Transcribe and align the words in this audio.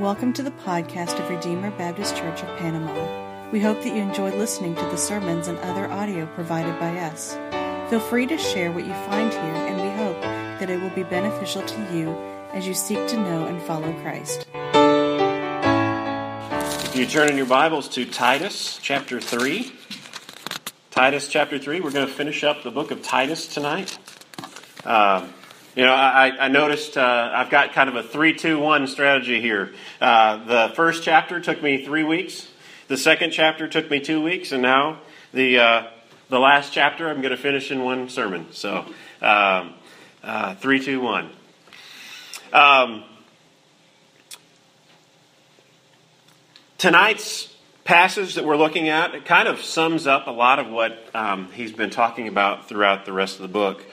Welcome 0.00 0.32
to 0.32 0.42
the 0.42 0.50
podcast 0.50 1.20
of 1.20 1.28
Redeemer 1.28 1.70
Baptist 1.72 2.16
Church 2.16 2.42
of 2.42 2.48
Panama. 2.56 3.50
We 3.50 3.60
hope 3.60 3.82
that 3.82 3.94
you 3.94 4.00
enjoy 4.00 4.30
listening 4.30 4.74
to 4.76 4.82
the 4.84 4.96
sermons 4.96 5.46
and 5.46 5.58
other 5.58 5.90
audio 5.90 6.24
provided 6.28 6.80
by 6.80 6.98
us. 7.00 7.36
Feel 7.90 8.00
free 8.00 8.26
to 8.28 8.38
share 8.38 8.72
what 8.72 8.86
you 8.86 8.94
find 8.94 9.30
here, 9.30 9.42
and 9.42 9.76
we 9.76 9.90
hope 10.02 10.18
that 10.22 10.70
it 10.70 10.80
will 10.80 10.88
be 10.88 11.02
beneficial 11.02 11.60
to 11.60 11.94
you 11.94 12.12
as 12.54 12.66
you 12.66 12.72
seek 12.72 13.08
to 13.08 13.18
know 13.18 13.44
and 13.44 13.60
follow 13.60 13.92
Christ. 14.00 14.46
If 16.86 16.96
you 16.96 17.04
turn 17.04 17.28
in 17.28 17.36
your 17.36 17.44
Bibles 17.44 17.86
to 17.90 18.06
Titus 18.06 18.80
chapter 18.82 19.20
3, 19.20 19.70
Titus 20.90 21.28
chapter 21.28 21.58
3, 21.58 21.82
we're 21.82 21.90
going 21.90 22.06
to 22.06 22.12
finish 22.12 22.42
up 22.42 22.62
the 22.62 22.70
book 22.70 22.90
of 22.90 23.02
Titus 23.02 23.48
tonight. 23.48 23.98
Um, 24.82 25.34
you 25.76 25.84
know, 25.84 25.92
I, 25.92 26.46
I 26.46 26.48
noticed 26.48 26.96
uh, 26.96 27.30
I've 27.32 27.50
got 27.50 27.72
kind 27.72 27.88
of 27.88 27.96
a 27.96 28.02
three-two-one 28.02 28.86
strategy 28.86 29.40
here. 29.40 29.72
Uh, 30.00 30.44
the 30.44 30.74
first 30.74 31.04
chapter 31.04 31.40
took 31.40 31.62
me 31.62 31.84
three 31.84 32.04
weeks. 32.04 32.48
The 32.88 32.96
second 32.96 33.30
chapter 33.30 33.68
took 33.68 33.88
me 33.88 34.00
two 34.00 34.20
weeks, 34.20 34.50
and 34.50 34.62
now 34.62 35.00
the 35.32 35.58
uh, 35.58 35.86
the 36.28 36.40
last 36.40 36.72
chapter 36.72 37.08
I'm 37.08 37.20
going 37.20 37.30
to 37.30 37.36
finish 37.36 37.70
in 37.70 37.84
one 37.84 38.08
sermon. 38.08 38.48
So, 38.52 38.84
um, 39.22 39.74
uh, 40.24 40.54
three, 40.56 40.80
two, 40.80 41.00
one. 41.00 41.30
Um, 42.52 43.04
tonight's 46.78 47.54
passage 47.84 48.34
that 48.34 48.44
we're 48.44 48.56
looking 48.56 48.88
at 48.88 49.14
it 49.14 49.24
kind 49.24 49.48
of 49.48 49.60
sums 49.60 50.06
up 50.06 50.26
a 50.26 50.30
lot 50.30 50.58
of 50.58 50.68
what 50.68 51.08
um, 51.14 51.50
he's 51.52 51.72
been 51.72 51.90
talking 51.90 52.28
about 52.28 52.68
throughout 52.68 53.04
the 53.04 53.12
rest 53.12 53.36
of 53.36 53.42
the 53.42 53.48
book. 53.48 53.84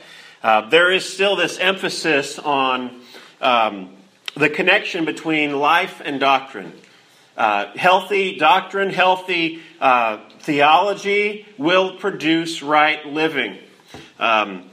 Uh, 0.44 0.70
there 0.70 0.92
is 0.92 1.04
still 1.12 1.36
this 1.36 1.58
emphasis 1.58 2.38
on 2.38 3.02
um, 3.42 3.96
the 4.36 4.50
connection 4.50 5.04
between 5.04 5.60
life 5.60 6.02
and 6.04 6.20
doctrine. 6.20 6.74
Uh, 7.36 7.76
healthy 7.76 8.38
doctrine, 8.38 8.90
healthy 8.90 9.60
uh, 9.80 10.20
theology 10.40 11.46
will 11.58 11.98
produce 11.98 12.62
right 12.62 13.06
living. 13.06 13.58
Um, 14.20 14.70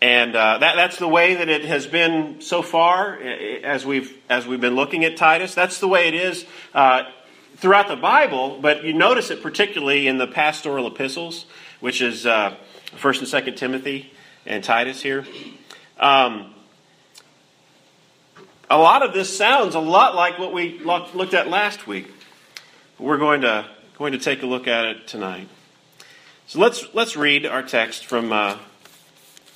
and 0.00 0.34
uh, 0.34 0.58
that, 0.58 0.76
that's 0.76 0.98
the 0.98 1.08
way 1.08 1.34
that 1.34 1.48
it 1.48 1.64
has 1.64 1.86
been 1.86 2.40
so 2.40 2.62
far 2.62 3.16
as 3.16 3.84
we've, 3.84 4.16
as 4.28 4.46
we've 4.46 4.60
been 4.60 4.76
looking 4.76 5.04
at 5.04 5.16
Titus. 5.16 5.54
That's 5.54 5.78
the 5.78 5.88
way 5.88 6.08
it 6.08 6.14
is 6.14 6.46
uh, 6.72 7.02
throughout 7.56 7.88
the 7.88 7.96
Bible, 7.96 8.58
but 8.60 8.84
you 8.84 8.92
notice 8.92 9.30
it 9.30 9.42
particularly 9.42 10.06
in 10.06 10.18
the 10.18 10.26
pastoral 10.26 10.86
epistles, 10.86 11.46
which 11.80 12.00
is 12.00 12.24
1st 12.24 12.56
and 12.96 13.46
2nd 13.46 13.56
Timothy 13.56 14.12
and 14.46 14.64
Titus 14.64 15.02
here. 15.02 15.24
Um, 15.98 16.54
a 18.70 18.78
lot 18.78 19.02
of 19.02 19.12
this 19.12 19.36
sounds 19.36 19.74
a 19.74 19.80
lot 19.80 20.14
like 20.14 20.38
what 20.38 20.52
we 20.52 20.78
looked 20.78 21.34
at 21.34 21.48
last 21.48 21.86
week. 21.86 22.08
We're 22.98 23.18
going 23.18 23.42
to 23.42 23.66
going 23.98 24.12
to 24.12 24.18
take 24.18 24.42
a 24.42 24.46
look 24.46 24.66
at 24.66 24.84
it 24.84 25.06
tonight. 25.06 25.48
So 26.46 26.58
let's 26.58 26.86
let's 26.94 27.16
read 27.16 27.46
our 27.46 27.62
text 27.62 28.06
from 28.06 28.32
uh, 28.32 28.58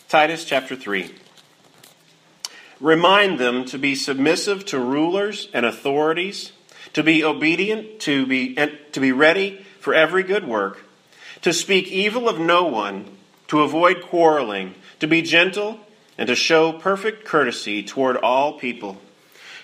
Titus 0.09 0.45
chapter 0.45 0.77
three. 0.77 1.15
Remind 2.81 3.39
them 3.39 3.65
to 3.67 3.79
be 3.79 3.95
submissive 3.95 4.67
to 4.67 4.79
rulers 4.79 5.49
and 5.55 5.65
authorities, 5.65 6.53
to 6.93 7.03
be 7.03 7.25
obedient, 7.25 8.01
to 8.01 8.27
be 8.27 8.55
to 8.55 9.01
be 9.01 9.13
ready 9.13 9.65
for 9.81 9.95
every 9.95 10.23
good 10.23 10.47
work, 10.47 10.85
to 11.43 11.53
speak 11.53 11.89
evil 11.89 12.29
of 12.29 12.39
no 12.39 12.65
one 12.65 13.14
to 13.49 13.63
avoid 13.63 14.03
quarreling, 14.03 14.75
to 15.01 15.07
be 15.07 15.23
gentle, 15.23 15.81
and 16.17 16.27
to 16.29 16.35
show 16.35 16.73
perfect 16.73 17.25
courtesy 17.25 17.83
toward 17.83 18.17
all 18.17 18.59
people. 18.59 19.01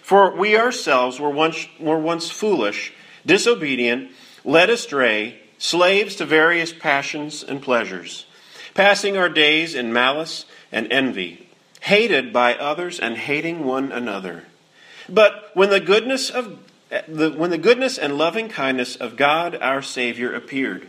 For 0.03 0.35
we 0.35 0.57
ourselves 0.57 1.21
were 1.21 1.31
once, 1.31 1.69
were 1.79 1.99
once 1.99 2.31
foolish, 2.31 2.93
disobedient, 3.25 4.11
led 4.45 4.71
astray, 4.71 5.41
slaves 5.59 6.17
to 6.17 6.25
various 6.25 6.73
passions 6.73 7.43
and 7.43 7.63
pleasures, 7.63 8.27
passing 8.75 9.17
our 9.17 9.29
days 9.29 9.75
in 9.75 9.93
malice 9.93 10.47
and 10.73 10.91
envy, 10.91 11.49
hated 11.83 12.33
by 12.33 12.55
others 12.55 12.99
and 12.99 13.17
hating 13.17 13.65
one 13.65 13.93
another. 13.93 14.45
But 15.09 15.51
when 15.55 15.71
the 15.71 15.81
goodness 15.81 16.31
of 16.31 16.59
the, 17.07 17.31
when 17.31 17.51
the 17.51 17.59
goodness 17.59 17.99
and 17.99 18.19
loving 18.19 18.49
kindness 18.49 18.97
of 18.97 19.17
God 19.17 19.55
our 19.55 19.83
Savior 19.83 20.35
appeared, 20.35 20.89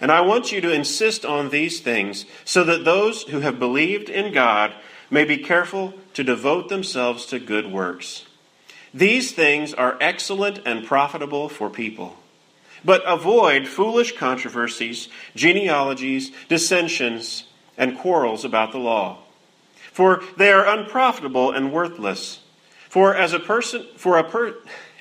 And 0.00 0.10
I 0.10 0.22
want 0.22 0.50
you 0.50 0.60
to 0.62 0.72
insist 0.72 1.24
on 1.24 1.50
these 1.50 1.80
things 1.80 2.24
so 2.44 2.64
that 2.64 2.84
those 2.84 3.24
who 3.24 3.40
have 3.40 3.58
believed 3.58 4.08
in 4.08 4.32
God 4.32 4.74
may 5.10 5.24
be 5.24 5.36
careful 5.36 5.94
to 6.14 6.24
devote 6.24 6.68
themselves 6.68 7.26
to 7.26 7.38
good 7.38 7.70
works. 7.70 8.24
These 8.94 9.32
things 9.32 9.74
are 9.74 9.98
excellent 10.00 10.60
and 10.64 10.86
profitable 10.86 11.48
for 11.48 11.68
people. 11.68 12.16
But 12.84 13.02
avoid 13.06 13.68
foolish 13.68 14.16
controversies, 14.16 15.08
genealogies, 15.36 16.32
dissensions, 16.48 17.44
and 17.76 17.98
quarrels 17.98 18.44
about 18.44 18.72
the 18.72 18.78
law. 18.78 19.18
For 19.92 20.22
they 20.36 20.50
are 20.50 20.66
unprofitable 20.66 21.50
and 21.50 21.72
worthless. 21.72 22.40
For 22.88 23.14
as 23.14 23.32
a 23.32 23.38
person 23.38 23.86
for 23.96 24.18
a 24.18 24.24
per, 24.24 24.54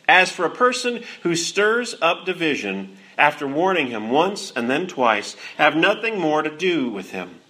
as 0.08 0.30
for 0.30 0.46
a 0.46 0.50
person 0.50 1.04
who 1.24 1.36
stirs 1.36 1.96
up 2.02 2.26
division 2.26 2.98
after 3.19 3.47
warning 3.47 3.88
him 3.88 4.09
once 4.09 4.52
and 4.56 4.69
then 4.69 4.88
twice, 4.88 5.35
have 5.57 5.75
nothing 5.75 6.18
more 6.18 6.41
to 6.41 6.50
do 6.50 6.90
with 6.90 7.12
him. 7.12 7.41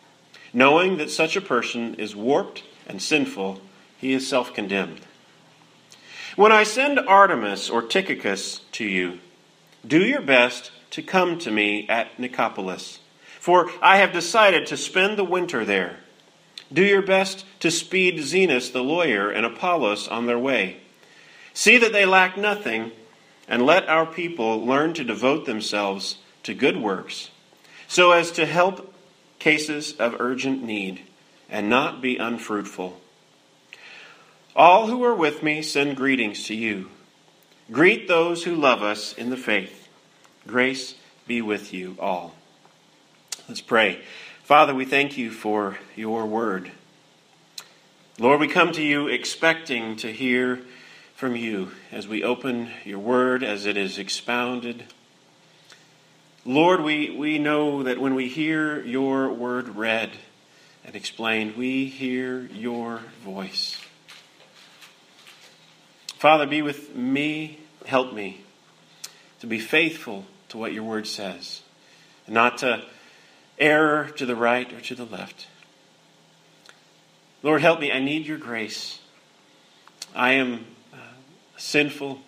Knowing 0.51 0.97
that 0.97 1.11
such 1.11 1.35
a 1.35 1.41
person 1.41 1.93
is 1.95 2.15
warped 2.15 2.63
and 2.87 3.01
sinful, 3.01 3.61
he 3.97 4.11
is 4.11 4.27
self 4.27 4.53
condemned. 4.53 4.99
When 6.35 6.51
I 6.51 6.63
send 6.63 6.97
Artemas 6.97 7.71
or 7.71 7.81
Tychicus 7.83 8.61
to 8.73 8.85
you, 8.85 9.19
do 9.85 10.03
your 10.03 10.21
best 10.21 10.71
to 10.91 11.03
come 11.03 11.37
to 11.39 11.51
me 11.51 11.87
at 11.87 12.17
Nicopolis, 12.17 12.99
for 13.39 13.69
I 13.81 13.97
have 13.97 14.11
decided 14.11 14.65
to 14.67 14.77
spend 14.77 15.17
the 15.17 15.23
winter 15.23 15.63
there. 15.63 15.97
Do 16.71 16.83
your 16.83 17.01
best 17.01 17.45
to 17.59 17.71
speed 17.71 18.19
Zenas 18.19 18.71
the 18.71 18.83
lawyer 18.83 19.29
and 19.29 19.45
Apollos 19.45 20.07
on 20.07 20.25
their 20.25 20.39
way. 20.39 20.77
See 21.53 21.77
that 21.77 21.93
they 21.93 22.05
lack 22.05 22.37
nothing 22.37 22.91
and 23.49 23.65
let 23.65 23.89
our 23.89 24.05
people 24.05 24.63
learn 24.63 24.93
to 24.93 25.03
devote 25.03 25.45
themselves 25.45 26.19
to 26.43 26.53
good 26.53 26.77
works 26.77 27.31
so 27.87 28.11
as 28.11 28.31
to 28.31 28.45
help 28.45 28.93
cases 29.39 29.93
of 29.93 30.15
urgent 30.19 30.63
need 30.63 31.01
and 31.49 31.67
not 31.67 31.99
be 31.99 32.15
unfruitful. 32.17 33.01
All 34.55 34.87
who 34.87 35.03
are 35.03 35.15
with 35.15 35.41
me 35.41 35.63
send 35.63 35.97
greetings 35.97 36.45
to 36.45 36.53
you. 36.53 36.89
Greet 37.71 38.07
those 38.07 38.43
who 38.43 38.55
love 38.55 38.83
us 38.83 39.13
in 39.13 39.31
the 39.31 39.37
faith. 39.37 39.89
Grace 40.45 40.95
be 41.27 41.41
with 41.41 41.73
you 41.73 41.95
all. 41.99 42.35
Let's 43.47 43.61
pray. 43.61 44.01
Father, 44.43 44.75
we 44.75 44.85
thank 44.85 45.17
you 45.17 45.31
for 45.31 45.77
your 45.95 46.25
word. 46.25 46.71
Lord, 48.19 48.39
we 48.39 48.47
come 48.47 48.71
to 48.73 48.83
you 48.83 49.07
expecting 49.07 49.95
to 49.97 50.11
hear 50.11 50.61
from 51.19 51.35
you 51.35 51.69
as 51.91 52.07
we 52.07 52.23
open 52.23 52.69
your 52.85 52.97
word, 52.97 53.43
as 53.43 53.65
it 53.65 53.75
is 53.75 53.97
expounded. 53.97 54.85
Lord, 56.45 56.79
we, 56.79 57.09
we 57.09 57.37
know 57.37 57.83
that 57.83 57.99
when 57.99 58.15
we 58.15 58.29
hear 58.29 58.81
your 58.85 59.29
word 59.29 59.75
read 59.75 60.11
and 60.85 60.95
explained, 60.95 61.57
we 61.57 61.87
hear 61.87 62.45
your 62.53 63.01
voice. 63.21 63.77
Father, 66.15 66.47
be 66.47 66.61
with 66.61 66.95
me, 66.95 67.59
help 67.85 68.13
me 68.13 68.45
to 69.41 69.45
be 69.45 69.59
faithful 69.59 70.23
to 70.47 70.57
what 70.57 70.71
your 70.71 70.83
word 70.83 71.05
says, 71.05 71.63
and 72.27 72.33
not 72.33 72.59
to 72.59 72.81
err 73.57 74.05
to 74.15 74.25
the 74.25 74.37
right 74.37 74.71
or 74.71 74.79
to 74.79 74.95
the 74.95 75.03
left. 75.03 75.47
Lord, 77.43 77.59
help 77.59 77.81
me. 77.81 77.91
I 77.91 77.99
need 77.99 78.25
your 78.25 78.37
grace. 78.37 78.99
I 80.15 80.35
am 80.35 80.65
sinful. 81.59 82.19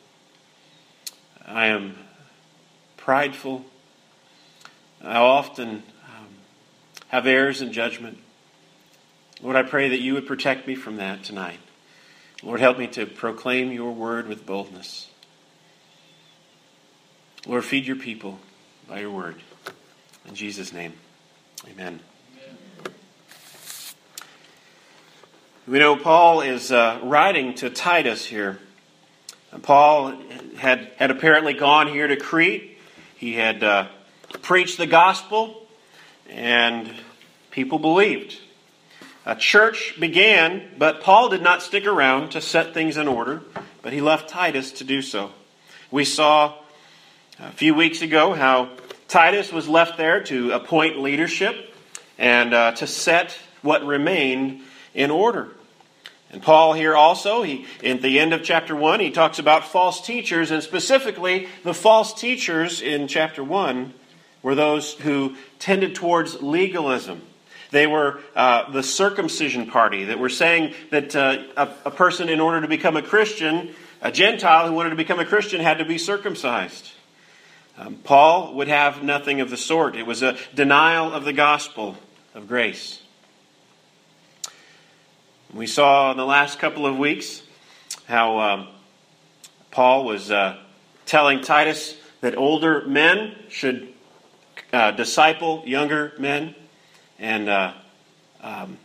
I 1.45 1.67
am 1.67 1.97
prideful. 2.97 3.65
I 5.03 5.17
often 5.17 5.83
um, 6.05 6.27
have 7.07 7.25
errors 7.25 7.61
in 7.61 7.73
judgment. 7.73 8.19
Lord, 9.41 9.55
I 9.55 9.63
pray 9.63 9.89
that 9.89 9.99
you 9.99 10.13
would 10.13 10.27
protect 10.27 10.67
me 10.67 10.75
from 10.75 10.97
that 10.97 11.23
tonight. 11.23 11.59
Lord, 12.43 12.59
help 12.59 12.77
me 12.77 12.87
to 12.87 13.05
proclaim 13.05 13.71
your 13.71 13.91
word 13.91 14.27
with 14.27 14.45
boldness. 14.45 15.07
Lord, 17.47 17.65
feed 17.65 17.87
your 17.87 17.95
people 17.95 18.39
by 18.87 18.99
your 18.99 19.11
word. 19.11 19.35
In 20.27 20.35
Jesus' 20.35 20.71
name, 20.71 20.93
amen. 21.67 22.01
We 25.67 25.79
know 25.79 25.95
Paul 25.95 26.41
is 26.41 26.71
uh, 26.71 26.99
writing 27.01 27.55
to 27.55 27.69
Titus 27.69 28.25
here. 28.25 28.59
Paul 29.61 30.13
had, 30.57 30.91
had 30.97 31.11
apparently 31.11 31.53
gone 31.53 31.87
here 31.87 32.07
to 32.07 32.15
Crete. 32.15 32.77
He 33.17 33.33
had 33.33 33.63
uh, 33.63 33.87
preached 34.41 34.77
the 34.77 34.87
gospel, 34.87 35.67
and 36.29 36.89
people 37.51 37.77
believed. 37.77 38.39
A 39.25 39.35
church 39.35 39.95
began, 39.99 40.63
but 40.77 41.01
Paul 41.01 41.29
did 41.29 41.43
not 41.43 41.61
stick 41.61 41.85
around 41.85 42.31
to 42.31 42.41
set 42.41 42.73
things 42.73 42.97
in 42.97 43.07
order, 43.07 43.43
but 43.81 43.93
he 43.93 44.01
left 44.01 44.29
Titus 44.29 44.71
to 44.73 44.83
do 44.83 45.01
so. 45.01 45.31
We 45.91 46.05
saw 46.05 46.55
a 47.39 47.51
few 47.51 47.75
weeks 47.75 48.01
ago 48.01 48.33
how 48.33 48.69
Titus 49.07 49.51
was 49.51 49.67
left 49.67 49.97
there 49.97 50.23
to 50.23 50.53
appoint 50.53 50.99
leadership 50.99 51.75
and 52.17 52.53
uh, 52.53 52.71
to 52.73 52.87
set 52.87 53.37
what 53.61 53.85
remained 53.85 54.61
in 54.93 55.11
order. 55.11 55.51
And 56.31 56.41
Paul 56.41 56.73
here 56.73 56.95
also, 56.95 57.43
he, 57.43 57.65
at 57.83 58.01
the 58.01 58.19
end 58.19 58.33
of 58.33 58.41
chapter 58.41 58.73
1, 58.73 59.01
he 59.01 59.11
talks 59.11 59.37
about 59.37 59.67
false 59.67 60.05
teachers, 60.05 60.49
and 60.49 60.63
specifically 60.63 61.49
the 61.63 61.73
false 61.73 62.13
teachers 62.13 62.81
in 62.81 63.09
chapter 63.09 63.43
1 63.43 63.93
were 64.41 64.55
those 64.55 64.93
who 64.93 65.35
tended 65.59 65.93
towards 65.93 66.41
legalism. 66.41 67.21
They 67.71 67.85
were 67.85 68.21
uh, 68.33 68.71
the 68.71 68.81
circumcision 68.81 69.67
party 69.67 70.05
that 70.05 70.19
were 70.19 70.29
saying 70.29 70.73
that 70.89 71.15
uh, 71.15 71.43
a, 71.57 71.69
a 71.85 71.91
person, 71.91 72.29
in 72.29 72.39
order 72.39 72.61
to 72.61 72.67
become 72.67 72.95
a 72.95 73.01
Christian, 73.01 73.75
a 74.01 74.11
Gentile 74.11 74.67
who 74.67 74.73
wanted 74.73 74.91
to 74.91 74.95
become 74.95 75.19
a 75.19 75.25
Christian, 75.25 75.59
had 75.59 75.79
to 75.79 75.85
be 75.85 75.97
circumcised. 75.97 76.91
Um, 77.77 77.95
Paul 77.95 78.55
would 78.55 78.67
have 78.69 79.03
nothing 79.03 79.41
of 79.41 79.49
the 79.49 79.57
sort. 79.57 79.95
It 79.95 80.05
was 80.05 80.23
a 80.23 80.37
denial 80.55 81.13
of 81.13 81.25
the 81.25 81.33
gospel 81.33 81.97
of 82.33 82.47
grace. 82.47 83.00
We 85.53 85.67
saw 85.67 86.11
in 86.11 86.17
the 86.17 86.25
last 86.25 86.59
couple 86.59 86.85
of 86.85 86.97
weeks 86.97 87.43
how 88.07 88.39
um, 88.39 88.67
Paul 89.69 90.05
was 90.05 90.31
uh, 90.31 90.57
telling 91.05 91.41
Titus 91.41 91.97
that 92.21 92.37
older 92.37 92.87
men 92.87 93.35
should 93.49 93.93
uh, 94.71 94.91
disciple 94.91 95.61
younger 95.65 96.13
men, 96.17 96.55
and 97.19 97.49
uh, 97.49 97.73
um, 98.39 98.77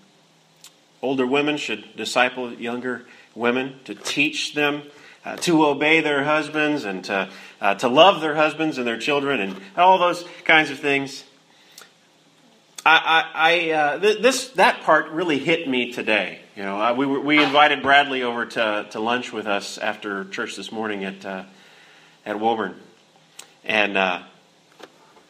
older 1.03 1.25
women 1.25 1.57
should 1.57 1.85
disciple 1.95 2.53
younger 2.53 3.07
women 3.37 3.77
to 3.85 3.95
teach 3.95 4.55
them 4.55 4.83
uh, 5.25 5.37
to 5.37 5.67
obey 5.67 6.01
their 6.01 6.25
husbands 6.25 6.83
and 6.83 7.05
to, 7.05 7.29
uh, 7.61 7.77
to 7.77 7.87
love 7.87 8.21
their 8.21 8.35
husbands 8.35 8.77
and 8.77 8.85
their 8.85 8.99
children 8.99 9.41
and 9.41 9.57
all 9.77 9.99
those 9.99 10.25
kinds 10.45 10.71
of 10.71 10.81
things. 10.81 11.23
I, 12.85 13.25
I, 13.35 13.71
uh, 13.71 13.99
th- 14.01 14.21
this 14.21 14.49
that 14.51 14.83
part 14.83 15.11
really 15.11 15.39
hit 15.39 15.69
me 15.69 15.93
today. 15.93 16.41
You 16.57 16.63
know, 16.63 16.81
uh, 16.81 16.95
we 16.95 17.05
we 17.05 17.43
invited 17.43 17.83
Bradley 17.83 18.23
over 18.23 18.47
to, 18.47 18.87
to 18.93 18.99
lunch 18.99 19.31
with 19.31 19.47
us 19.47 19.77
after 19.77 20.25
church 20.25 20.57
this 20.57 20.73
morning 20.73 21.05
at 21.05 21.23
uh, 21.23 21.45
at 22.25 22.41
Woburn, 22.41 22.81
and 23.63 23.99
uh, 23.99 24.23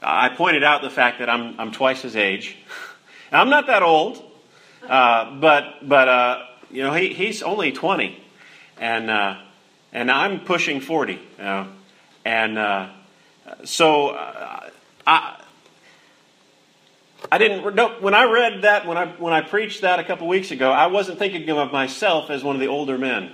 I 0.00 0.28
pointed 0.28 0.62
out 0.62 0.82
the 0.82 0.90
fact 0.90 1.18
that 1.18 1.28
I'm 1.28 1.58
I'm 1.58 1.72
twice 1.72 2.00
his 2.02 2.14
age. 2.14 2.56
I'm 3.32 3.50
not 3.50 3.66
that 3.66 3.82
old, 3.82 4.22
uh, 4.88 5.40
but 5.40 5.88
but 5.88 6.06
uh, 6.06 6.46
you 6.70 6.84
know 6.84 6.92
he, 6.92 7.12
he's 7.12 7.42
only 7.42 7.72
20, 7.72 8.22
and 8.78 9.10
and 9.92 10.12
I'm 10.12 10.44
pushing 10.44 10.80
40. 10.80 11.14
You 11.14 11.20
know, 11.38 11.68
and 12.24 12.88
so 13.64 14.10
I 15.04 15.40
I 17.30 17.38
didn't 17.38 17.74
no, 17.74 17.96
when 18.00 18.14
I 18.14 18.24
read 18.24 18.62
that 18.62 18.86
when 18.86 18.96
I 18.96 19.06
when 19.06 19.32
I 19.32 19.40
preached 19.40 19.80
that 19.80 19.98
a 19.98 20.04
couple 20.04 20.28
weeks 20.28 20.50
ago, 20.50 20.70
I 20.70 20.86
wasn't 20.86 21.18
thinking 21.18 21.48
of 21.50 21.72
myself 21.72 22.30
as 22.30 22.44
one 22.44 22.54
of 22.54 22.60
the 22.60 22.68
older 22.68 22.98
men. 22.98 23.32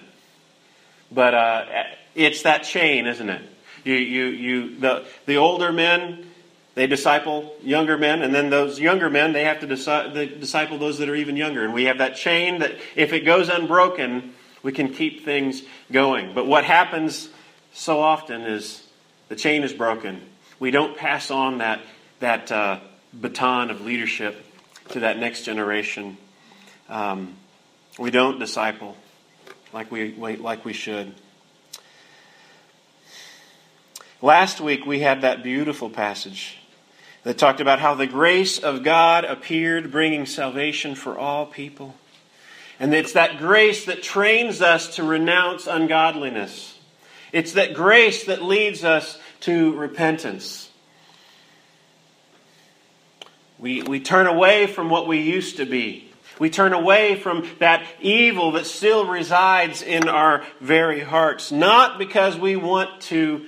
But 1.11 1.35
uh, 1.35 1.67
it's 2.15 2.43
that 2.43 2.65
chain, 2.65 3.07
isn't 3.07 3.29
it? 3.29 3.43
You 3.85 3.95
you 3.95 4.25
you 4.27 4.81
the 4.81 5.05
the 5.27 5.37
older 5.37 5.73
men 5.73 6.27
they 6.75 6.87
disciple 6.87 7.55
younger 7.63 7.99
men, 7.99 8.23
and 8.23 8.35
then 8.35 8.49
those 8.49 8.81
younger 8.81 9.11
men 9.11 9.35
they 9.35 9.45
have 9.45 9.61
to 9.61 9.67
disi- 9.67 10.41
disciple 10.41 10.79
those 10.79 10.99
that 10.99 11.09
are 11.09 11.15
even 11.15 11.37
younger, 11.37 11.65
and 11.65 11.75
we 11.75 11.85
have 11.85 11.99
that 11.99 12.17
chain 12.17 12.61
that 12.61 12.73
if 12.97 13.13
it 13.13 13.21
goes 13.21 13.51
unbroken, 13.51 14.33
we 14.63 14.73
can 14.73 14.95
keep 14.95 15.25
things 15.25 15.63
going. 15.91 16.35
But 16.35 16.47
what 16.47 16.65
happens 16.65 17.29
so 17.75 18.01
often 18.01 18.43
is 18.43 18.83
the 19.29 19.37
chain 19.37 19.65
is 19.65 19.73
broken. 19.75 20.23
We 20.59 20.71
don't 20.71 20.97
pass 20.97 21.31
on 21.31 21.59
that 21.59 21.81
that. 22.21 22.51
Uh, 22.51 22.81
baton 23.13 23.71
of 23.71 23.81
leadership 23.83 24.45
to 24.91 25.01
that 25.01 25.19
next 25.19 25.45
generation. 25.45 26.17
Um, 26.89 27.37
we 27.99 28.11
don't 28.11 28.39
disciple 28.39 28.97
like 29.73 29.91
we, 29.91 30.13
like 30.13 30.65
we 30.65 30.73
should. 30.73 31.15
Last 34.21 34.61
week 34.61 34.87
we 34.87 35.01
had 35.01 35.23
that 35.23 35.43
beautiful 35.43 35.91
passage 35.91 36.59
that 37.25 37.39
talked 37.39 37.61
about 37.61 37.79
how 37.79 37.95
the 37.95 38.07
grace 38.07 38.59
of 38.59 38.83
God 38.83 39.25
appeared, 39.25 39.91
bringing 39.91 40.27
salvation 40.27 40.95
for 40.95 41.19
all 41.19 41.47
people. 41.47 41.95
And 42.81 42.93
it's 42.95 43.13
that 43.13 43.39
grace 43.39 43.85
that 43.85 44.03
trains 44.03 44.61
us 44.61 44.97
to 44.97 45.05
renounce 45.05 45.67
ungodliness. 45.67 46.79
It's 47.33 47.53
that 47.53 47.75
grace 47.75 48.25
that 48.25 48.43
leads 48.43 48.85
us 48.85 49.19
to 49.41 49.75
repentance. 49.75 50.71
We, 53.63 53.81
we 53.81 54.01
turn 54.01 54.27
away 54.27 54.67
from 54.67 54.91
what 54.91 55.07
we 55.07 55.21
used 55.21 55.59
to 55.59 55.65
be. 55.65 56.11
We 56.41 56.51
turn 56.51 56.73
away 56.73 57.15
from 57.15 57.49
that 57.61 57.87
evil 58.01 58.51
that 58.53 58.67
still 58.67 59.07
resides 59.07 59.83
in 59.83 60.09
our 60.09 60.45
very 60.61 60.99
hearts, 60.99 61.53
not 61.53 61.97
because 61.97 62.37
we 62.37 62.57
want 62.57 63.03
to 63.03 63.47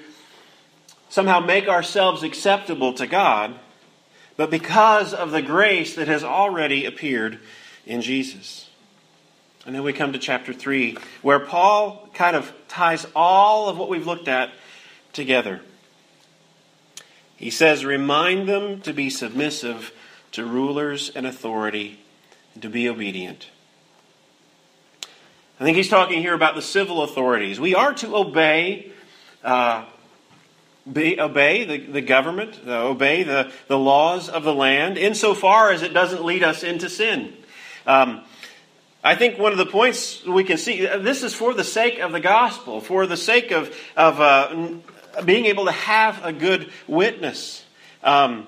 somehow 1.09 1.41
make 1.41 1.67
ourselves 1.67 2.23
acceptable 2.23 2.93
to 2.93 3.09
God, 3.09 3.57
but 4.37 4.51
because 4.51 5.13
of 5.13 5.33
the 5.33 5.43
grace 5.43 5.97
that 5.97 6.07
has 6.07 6.23
already 6.23 6.85
appeared 6.85 7.41
in 7.85 8.01
Jesus. 8.01 8.71
And 9.67 9.75
then 9.75 9.83
we 9.83 9.93
come 9.93 10.13
to 10.13 10.19
chapter 10.21 10.53
3, 10.53 10.97
where 11.23 11.41
Paul 11.41 12.09
kind 12.15 12.37
of 12.37 12.53
ties 12.69 13.05
all 13.17 13.69
of 13.69 13.79
what 13.79 13.89
we've 13.89 14.07
looked 14.07 14.29
at 14.29 14.53
together. 15.13 15.61
He 17.35 17.51
says, 17.51 17.85
Remind 17.85 18.49
them 18.49 18.81
to 18.83 18.93
be 18.93 19.11
submissive 19.11 19.93
to 20.35 20.45
rulers 20.45 21.11
and 21.15 21.27
authority 21.27 21.99
and 22.55 22.63
to 22.63 22.69
be 22.69 22.89
obedient. 22.89 23.49
I 25.61 25.65
think 25.65 25.77
he's 25.77 25.89
talking 25.89 26.21
here 26.21 26.35
about 26.35 26.57
the 26.57 26.63
civil 26.63 27.03
authorities. 27.03 27.61
We 27.61 27.75
are 27.75 27.95
to 27.95 28.17
obey. 28.17 28.91
Uh, 29.43 29.85
be, 30.91 31.19
obey 31.19 31.65
the, 31.65 31.79
the 31.79 32.01
government, 32.03 32.61
uh, 32.67 32.89
obey 32.89 33.23
the, 33.23 33.51
the 33.69 33.79
laws 33.79 34.29
of 34.29 34.43
the 34.43 34.55
land, 34.55 34.99
insofar 34.99 35.71
as 35.71 35.83
it 35.83 35.95
doesn't 35.95 36.25
lead 36.25 36.43
us 36.43 36.63
into 36.63 36.91
sin. 36.91 37.33
Um, 37.87 38.23
I 39.03 39.15
think 39.15 39.39
one 39.39 39.53
of 39.53 39.59
the 39.59 39.67
points 39.67 40.25
we 40.25 40.45
can 40.45 40.59
see 40.59 40.85
this 40.85 41.23
is 41.23 41.35
for 41.35 41.55
the 41.55 41.65
sake 41.65 42.01
of 42.01 42.13
the 42.13 42.21
gospel, 42.21 42.81
for 42.81 43.07
the 43.07 43.17
sake 43.17 43.51
of, 43.51 43.75
of 43.97 44.21
uh, 44.21 45.23
being 45.25 45.47
able 45.47 45.67
to 45.67 45.73
have 45.73 46.25
a 46.25 46.33
good 46.33 46.71
witness. 46.87 47.65
Um, 48.03 48.47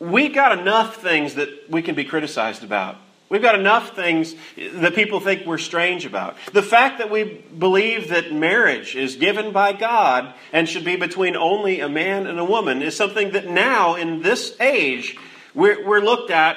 we 0.00 0.28
got 0.28 0.58
enough 0.58 0.96
things 1.02 1.34
that 1.34 1.70
we 1.70 1.82
can 1.82 1.94
be 1.94 2.04
criticized 2.04 2.64
about. 2.64 2.96
We've 3.28 3.42
got 3.42 3.58
enough 3.58 3.94
things 3.94 4.34
that 4.56 4.94
people 4.94 5.20
think 5.20 5.44
we're 5.44 5.58
strange 5.58 6.06
about. 6.06 6.36
The 6.52 6.62
fact 6.62 6.98
that 6.98 7.10
we 7.10 7.24
believe 7.24 8.08
that 8.08 8.32
marriage 8.32 8.96
is 8.96 9.16
given 9.16 9.52
by 9.52 9.74
God 9.74 10.32
and 10.50 10.66
should 10.66 10.84
be 10.84 10.96
between 10.96 11.36
only 11.36 11.80
a 11.80 11.90
man 11.90 12.26
and 12.26 12.38
a 12.38 12.44
woman 12.44 12.80
is 12.80 12.96
something 12.96 13.32
that 13.32 13.46
now, 13.46 13.96
in 13.96 14.22
this 14.22 14.58
age, 14.60 15.18
we're, 15.54 15.86
we're 15.86 16.00
looked 16.00 16.30
at 16.30 16.56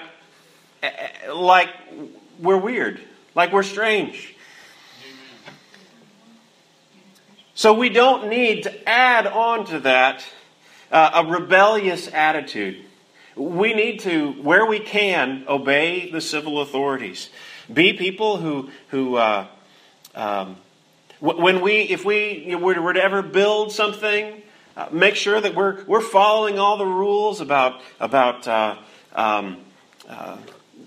eh, 0.81 1.31
like 1.33 1.69
we're 2.39 2.57
weird, 2.57 3.01
like 3.35 3.51
we're 3.51 3.63
strange. 3.63 4.33
So 7.53 7.73
we 7.73 7.89
don't 7.89 8.29
need 8.29 8.63
to 8.63 8.89
add 8.89 9.27
on 9.27 9.65
to 9.67 9.81
that 9.81 10.25
uh, 10.89 11.25
a 11.25 11.29
rebellious 11.29 12.07
attitude. 12.07 12.85
We 13.41 13.73
need 13.73 14.01
to, 14.01 14.33
where 14.33 14.65
we 14.65 14.79
can, 14.79 15.45
obey 15.47 16.11
the 16.11 16.21
civil 16.21 16.61
authorities. 16.61 17.29
Be 17.71 17.93
people 17.93 18.37
who, 18.37 18.69
who 18.89 19.15
uh, 19.15 19.47
um, 20.13 20.57
when 21.19 21.61
we, 21.61 21.81
if 21.81 22.03
we 22.03 22.55
were 22.55 22.93
to 22.93 23.01
ever 23.01 23.21
build 23.21 23.71
something, 23.71 24.41
uh, 24.75 24.87
make 24.91 25.15
sure 25.15 25.39
that 25.39 25.55
we're, 25.55 25.83
we're 25.85 26.01
following 26.01 26.59
all 26.59 26.77
the 26.77 26.85
rules 26.85 27.41
about, 27.41 27.81
about 27.99 28.47
uh, 28.47 28.77
um, 29.13 29.57
uh, 30.07 30.37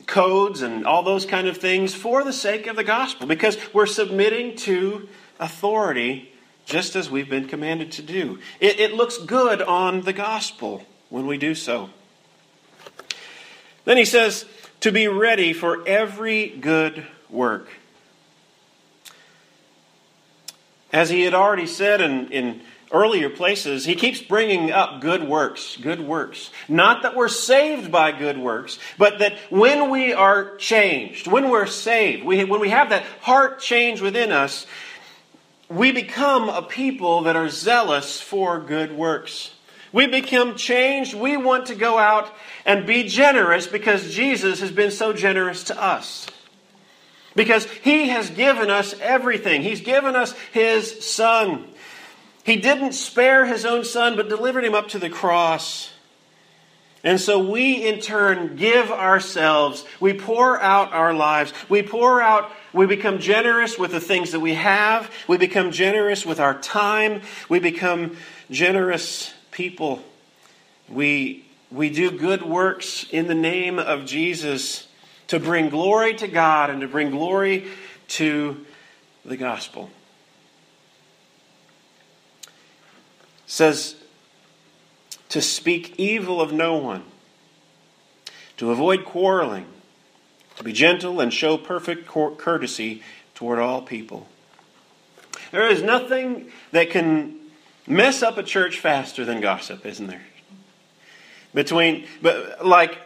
codes 0.07 0.63
and 0.63 0.87
all 0.87 1.03
those 1.03 1.27
kind 1.27 1.47
of 1.47 1.57
things 1.57 1.95
for 1.95 2.25
the 2.25 2.33
sake 2.33 2.67
of 2.67 2.77
the 2.77 2.85
gospel, 2.85 3.27
because 3.27 3.57
we're 3.73 3.87
submitting 3.87 4.57
to 4.57 5.09
authority 5.39 6.33
just 6.67 6.97
as 6.97 7.11
we've 7.11 7.29
been 7.29 7.47
commanded 7.47 7.93
to 7.93 8.03
do. 8.03 8.39
It, 8.61 8.81
it 8.81 8.95
looks 8.95 9.19
good 9.19 9.63
on 9.63 10.03
the 10.03 10.13
gospel 10.13 10.85
when 11.11 11.27
we 11.27 11.39
do 11.39 11.55
so. 11.55 11.91
Then 13.85 13.97
he 13.97 14.05
says, 14.05 14.45
to 14.81 14.93
be 14.93 15.09
ready 15.09 15.53
for 15.53 15.87
every 15.87 16.49
good 16.49 17.07
work. 17.31 17.69
As 20.93 21.09
he 21.11 21.23
had 21.23 21.35
already 21.35 21.67
said 21.67 22.01
in, 22.03 22.31
in 22.31 22.61
earlier 22.93 23.31
places, 23.31 23.87
he 23.87 23.95
keeps 23.95 24.21
bringing 24.21 24.71
up 24.71 25.01
good 25.01 25.27
works, 25.27 25.79
good 25.79 26.01
works. 26.01 26.51
Not 26.69 27.03
that 27.03 27.17
we're 27.17 27.29
saved 27.29 27.91
by 27.91 28.13
good 28.13 28.37
works, 28.37 28.79
but 28.99 29.21
that 29.21 29.39
when 29.49 29.91
we 29.91 30.13
are 30.13 30.55
changed, 30.57 31.27
when 31.27 31.49
we're 31.49 31.67
saved, 31.67 32.25
we, 32.25 32.45
when 32.45 32.61
we 32.61 32.69
have 32.69 32.91
that 32.91 33.05
heart 33.23 33.59
change 33.59 34.03
within 34.03 34.31
us, 34.31 34.67
we 35.71 35.93
become 35.93 36.51
a 36.51 36.61
people 36.61 37.23
that 37.23 37.37
are 37.37 37.49
zealous 37.49 38.21
for 38.21 38.61
good 38.61 38.93
works. 38.93 39.54
We 39.95 40.09
become 40.09 40.57
changed. 40.57 41.15
We 41.15 41.37
want 41.37 41.67
to 41.67 41.77
go 41.77 41.99
out 41.99 42.29
and 42.67 42.85
be 42.85 43.05
generous 43.05 43.69
because 43.69 44.13
Jesus 44.13 44.59
has 44.59 44.73
been 44.73 44.91
so 44.91 45.13
generous 45.13 45.63
to 45.65 45.81
us. 45.81 46.27
Because 47.37 47.65
he 47.67 48.09
has 48.09 48.29
given 48.29 48.71
us 48.71 48.99
everything. 49.01 49.63
He's 49.63 49.83
given 49.83 50.17
us 50.17 50.33
his 50.53 51.07
son. 51.07 51.69
He 52.43 52.57
didn't 52.57 52.95
spare 52.95 53.47
his 53.47 53.65
own 53.65 53.85
son, 53.85 54.17
but 54.17 54.29
delivered 54.29 54.65
him 54.65 54.75
up 54.75 54.89
to 54.89 54.99
the 54.99 55.09
cross. 55.09 55.93
And 57.05 57.21
so 57.21 57.39
we, 57.39 57.87
in 57.87 58.01
turn, 58.01 58.57
give 58.57 58.91
ourselves. 58.91 59.85
We 60.01 60.15
pour 60.15 60.61
out 60.61 60.93
our 60.93 61.15
lives. 61.15 61.53
We 61.69 61.85
pour 61.85 62.21
out, 62.21 62.51
we 62.73 62.87
become 62.87 63.21
generous 63.21 63.79
with 63.79 63.93
the 63.93 64.01
things 64.01 64.33
that 64.33 64.41
we 64.41 64.55
have. 64.55 65.09
We 65.29 65.39
become 65.39 65.71
generous 65.71 66.27
with 66.27 66.41
our 66.41 66.59
time. 66.59 67.23
We 67.49 67.61
become 67.61 68.17
generous 68.51 69.33
people. 69.55 70.03
We, 70.89 71.47
we 71.71 71.89
do 71.89 72.11
good 72.11 72.43
works 72.43 73.07
in 73.11 73.27
the 73.27 73.35
name 73.35 73.79
of 73.79 74.05
Jesus 74.05 74.87
to 75.29 75.41
bring 75.41 75.71
glory 75.71 76.13
to 76.17 76.29
God 76.29 76.69
and 76.69 76.83
to 76.83 76.89
bring 76.89 77.11
glory 77.11 77.69
to 78.09 78.67
the 79.25 79.39
gospel. 79.39 79.91
says 83.47 83.95
to 85.29 85.41
speak 85.41 85.95
evil 85.97 86.41
of 86.41 86.53
no 86.53 86.77
one, 86.77 87.05
to 88.57 88.73
avoid 88.73 89.05
quarreling, 89.05 89.67
to 90.57 90.65
be 90.65 90.73
gentle 90.73 91.21
and 91.21 91.33
show 91.33 91.57
perfect 91.57 92.07
courtesy 92.07 93.01
toward 93.35 93.61
all 93.61 93.81
people. 93.81 94.27
There 95.53 95.69
is 95.69 95.83
nothing 95.83 96.51
that 96.73 96.91
can 96.91 97.44
mess 97.87 98.23
up 98.23 98.39
a 98.39 98.43
church 98.43 98.79
faster 98.79 99.25
than 99.25 99.41
gossip, 99.41 99.85
isn't 99.87 100.07
there? 100.07 100.27
Between, 101.55 102.07
but 102.21 102.67
like 102.67 102.99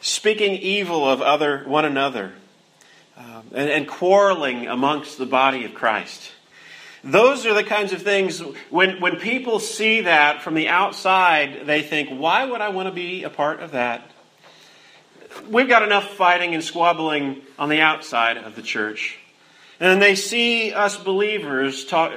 speaking 0.00 0.54
evil 0.54 1.08
of 1.08 1.22
other 1.22 1.64
one 1.66 1.84
another, 1.84 2.32
um, 3.16 3.44
and, 3.52 3.70
and 3.70 3.88
quarreling 3.88 4.66
amongst 4.66 5.18
the 5.18 5.26
body 5.26 5.64
of 5.64 5.74
Christ. 5.74 6.30
Those 7.02 7.44
are 7.46 7.54
the 7.54 7.64
kinds 7.64 7.92
of 7.92 8.02
things, 8.02 8.40
when, 8.70 9.00
when 9.00 9.16
people 9.16 9.60
see 9.60 10.02
that 10.02 10.42
from 10.42 10.54
the 10.54 10.68
outside, 10.68 11.66
they 11.66 11.82
think, 11.82 12.08
why 12.08 12.44
would 12.44 12.62
I 12.62 12.70
want 12.70 12.88
to 12.88 12.94
be 12.94 13.24
a 13.24 13.30
part 13.30 13.60
of 13.60 13.72
that? 13.72 14.10
We've 15.48 15.68
got 15.68 15.82
enough 15.82 16.14
fighting 16.14 16.54
and 16.54 16.64
squabbling 16.64 17.42
on 17.58 17.68
the 17.68 17.80
outside 17.80 18.38
of 18.38 18.56
the 18.56 18.62
church. 18.62 19.18
And 19.80 20.00
they 20.00 20.14
see 20.14 20.72
us 20.72 20.96
believers 20.96 21.84
talk, 21.84 22.12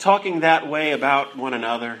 talking 0.00 0.40
that 0.40 0.68
way 0.68 0.92
about 0.92 1.36
one 1.36 1.54
another. 1.54 1.98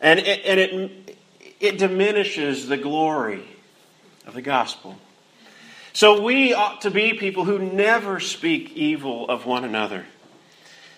And 0.00 0.20
it, 0.20 0.40
and 0.44 0.60
it, 0.60 1.18
it 1.60 1.78
diminishes 1.78 2.68
the 2.68 2.76
glory 2.76 3.44
of 4.26 4.34
the 4.34 4.42
gospel. 4.42 4.96
So 5.92 6.22
we 6.22 6.54
ought 6.54 6.82
to 6.82 6.90
be 6.90 7.14
people 7.14 7.44
who 7.44 7.58
never 7.58 8.18
speak 8.18 8.72
evil 8.74 9.28
of 9.28 9.44
one 9.44 9.64
another. 9.64 10.06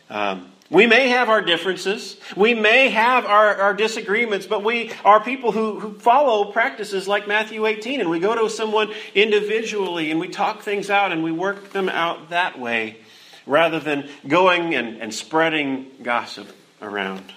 Um, 0.08 0.52
we 0.70 0.86
may 0.86 1.08
have 1.08 1.28
our 1.28 1.42
differences. 1.42 2.18
We 2.36 2.54
may 2.54 2.88
have 2.88 3.26
our, 3.26 3.54
our 3.56 3.74
disagreements, 3.74 4.46
but 4.46 4.64
we 4.64 4.92
are 5.04 5.22
people 5.22 5.52
who, 5.52 5.80
who 5.80 5.98
follow 5.98 6.52
practices 6.52 7.06
like 7.08 7.26
Matthew 7.28 7.66
18, 7.66 8.00
and 8.00 8.08
we 8.08 8.20
go 8.20 8.34
to 8.34 8.48
someone 8.48 8.92
individually 9.14 10.10
and 10.10 10.20
we 10.20 10.28
talk 10.28 10.62
things 10.62 10.88
out 10.90 11.12
and 11.12 11.22
we 11.22 11.32
work 11.32 11.72
them 11.72 11.88
out 11.88 12.30
that 12.30 12.58
way 12.58 12.98
rather 13.46 13.80
than 13.80 14.08
going 14.26 14.74
and, 14.74 15.00
and 15.00 15.14
spreading 15.14 15.90
gossip 16.02 16.48
around. 16.80 17.32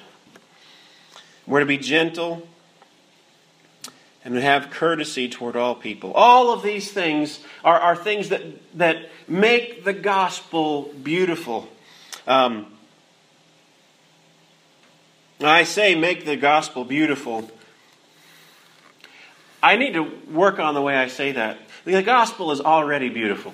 We're 1.45 1.61
to 1.61 1.65
be 1.65 1.77
gentle 1.77 2.47
and 4.25 4.35
to 4.35 4.41
have 4.41 4.69
courtesy 4.69 5.29
toward 5.29 5.55
all 5.55 5.75
people. 5.75 6.11
All 6.11 6.51
of 6.51 6.61
these 6.61 6.91
things 6.91 7.39
are, 7.63 7.79
are 7.79 7.95
things 7.95 8.29
that, 8.29 8.41
that 8.77 9.09
make 9.27 9.85
the 9.85 9.93
gospel 9.93 10.93
beautiful. 11.01 11.69
Um, 12.27 12.65
I 15.39 15.63
say 15.63 15.95
make 15.95 16.25
the 16.25 16.35
gospel 16.35 16.83
beautiful. 16.83 17.49
I 19.63 19.77
need 19.77 19.93
to 19.93 20.03
work 20.31 20.59
on 20.59 20.73
the 20.73 20.81
way 20.81 20.95
I 20.95 21.07
say 21.07 21.31
that. 21.33 21.59
The 21.85 22.03
gospel 22.03 22.51
is 22.51 22.59
already 22.59 23.07
beautiful. 23.07 23.53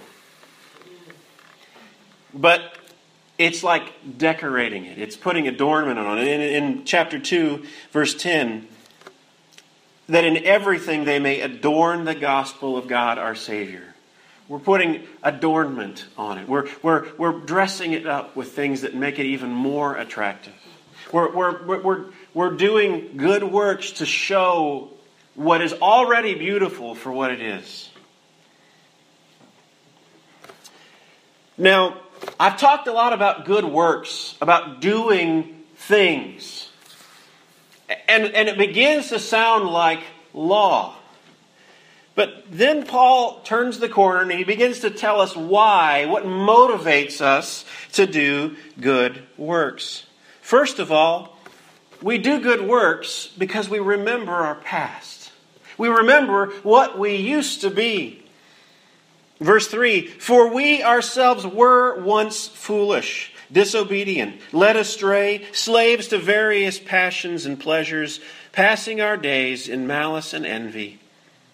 But 2.33 2.61
it's 3.37 3.63
like 3.63 4.17
decorating 4.17 4.85
it, 4.85 4.99
it's 4.99 5.15
putting 5.15 5.47
adornment 5.47 5.99
on 5.99 6.19
it. 6.19 6.27
In, 6.27 6.41
in 6.41 6.85
chapter 6.85 7.19
2, 7.19 7.63
verse 7.91 8.13
10, 8.15 8.67
that 10.09 10.23
in 10.23 10.45
everything 10.45 11.05
they 11.05 11.19
may 11.19 11.41
adorn 11.41 12.05
the 12.05 12.15
gospel 12.15 12.77
of 12.77 12.87
God 12.87 13.17
our 13.17 13.35
Savior. 13.35 13.93
We're 14.47 14.59
putting 14.59 15.03
adornment 15.23 16.05
on 16.17 16.37
it. 16.37 16.47
We're, 16.47 16.67
we're, 16.81 17.07
we're 17.17 17.39
dressing 17.39 17.93
it 17.93 18.05
up 18.05 18.35
with 18.35 18.51
things 18.51 18.81
that 18.81 18.93
make 18.93 19.17
it 19.17 19.25
even 19.25 19.49
more 19.49 19.95
attractive. 19.95 20.53
We're, 21.11 21.33
we're, 21.33 21.81
we're, 21.81 22.05
we're 22.33 22.51
doing 22.51 23.17
good 23.17 23.43
works 23.43 23.91
to 23.93 24.05
show 24.05 24.89
what 25.35 25.61
is 25.61 25.73
already 25.73 26.35
beautiful 26.35 26.93
for 26.93 27.11
what 27.11 27.31
it 27.31 27.41
is. 27.41 27.89
Now, 31.57 32.02
I've 32.39 32.57
talked 32.57 32.87
a 32.87 32.93
lot 32.93 33.13
about 33.13 33.45
good 33.45 33.65
works, 33.65 34.35
about 34.41 34.81
doing 34.81 35.63
things. 35.75 36.69
And, 38.07 38.25
and 38.25 38.49
it 38.49 38.57
begins 38.57 39.09
to 39.09 39.19
sound 39.19 39.69
like 39.69 39.99
law. 40.33 40.95
But 42.15 42.45
then 42.49 42.85
Paul 42.85 43.41
turns 43.41 43.79
the 43.79 43.89
corner 43.89 44.21
and 44.21 44.31
he 44.31 44.43
begins 44.43 44.81
to 44.81 44.89
tell 44.89 45.19
us 45.19 45.35
why, 45.35 46.05
what 46.05 46.23
motivates 46.23 47.21
us 47.21 47.65
to 47.93 48.05
do 48.05 48.55
good 48.79 49.23
works. 49.37 50.05
First 50.41 50.79
of 50.79 50.91
all, 50.91 51.37
we 52.01 52.17
do 52.17 52.39
good 52.39 52.61
works 52.61 53.29
because 53.37 53.69
we 53.69 53.79
remember 53.79 54.33
our 54.33 54.55
past. 54.55 55.31
We 55.77 55.87
remember 55.87 56.47
what 56.61 56.99
we 56.99 57.15
used 57.15 57.61
to 57.61 57.71
be. 57.71 58.22
Verse 59.39 59.67
3 59.67 60.07
For 60.07 60.53
we 60.53 60.83
ourselves 60.83 61.45
were 61.45 62.01
once 62.01 62.47
foolish, 62.47 63.33
disobedient, 63.51 64.39
led 64.51 64.75
astray, 64.75 65.45
slaves 65.51 66.07
to 66.09 66.17
various 66.17 66.79
passions 66.79 67.45
and 67.45 67.59
pleasures, 67.59 68.19
passing 68.51 69.01
our 69.01 69.17
days 69.17 69.67
in 69.67 69.87
malice 69.87 70.33
and 70.33 70.45
envy 70.45 70.99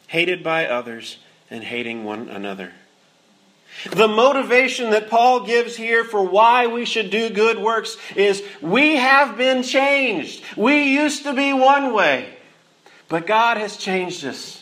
hated 0.10 0.44
by 0.44 0.66
others, 0.66 1.18
and 1.52 1.64
hating 1.64 2.04
one 2.04 2.30
another. 2.30 2.72
The 3.92 4.08
motivation 4.08 4.90
that 4.90 5.10
Paul 5.10 5.46
gives 5.46 5.76
here 5.76 6.04
for 6.04 6.24
why 6.24 6.66
we 6.66 6.84
should 6.84 7.12
do 7.12 7.30
good 7.30 7.60
works 7.60 7.96
is 8.16 8.44
we 8.60 8.96
have 8.96 9.38
been 9.38 9.62
changed. 9.62 10.44
We 10.58 10.96
used 10.96 11.24
to 11.24 11.34
be 11.34 11.54
one 11.54 11.94
way, 11.94 12.38
but 13.08 13.28
God 13.28 13.58
has 13.58 13.78
changed 13.78 14.26
us. 14.26 14.59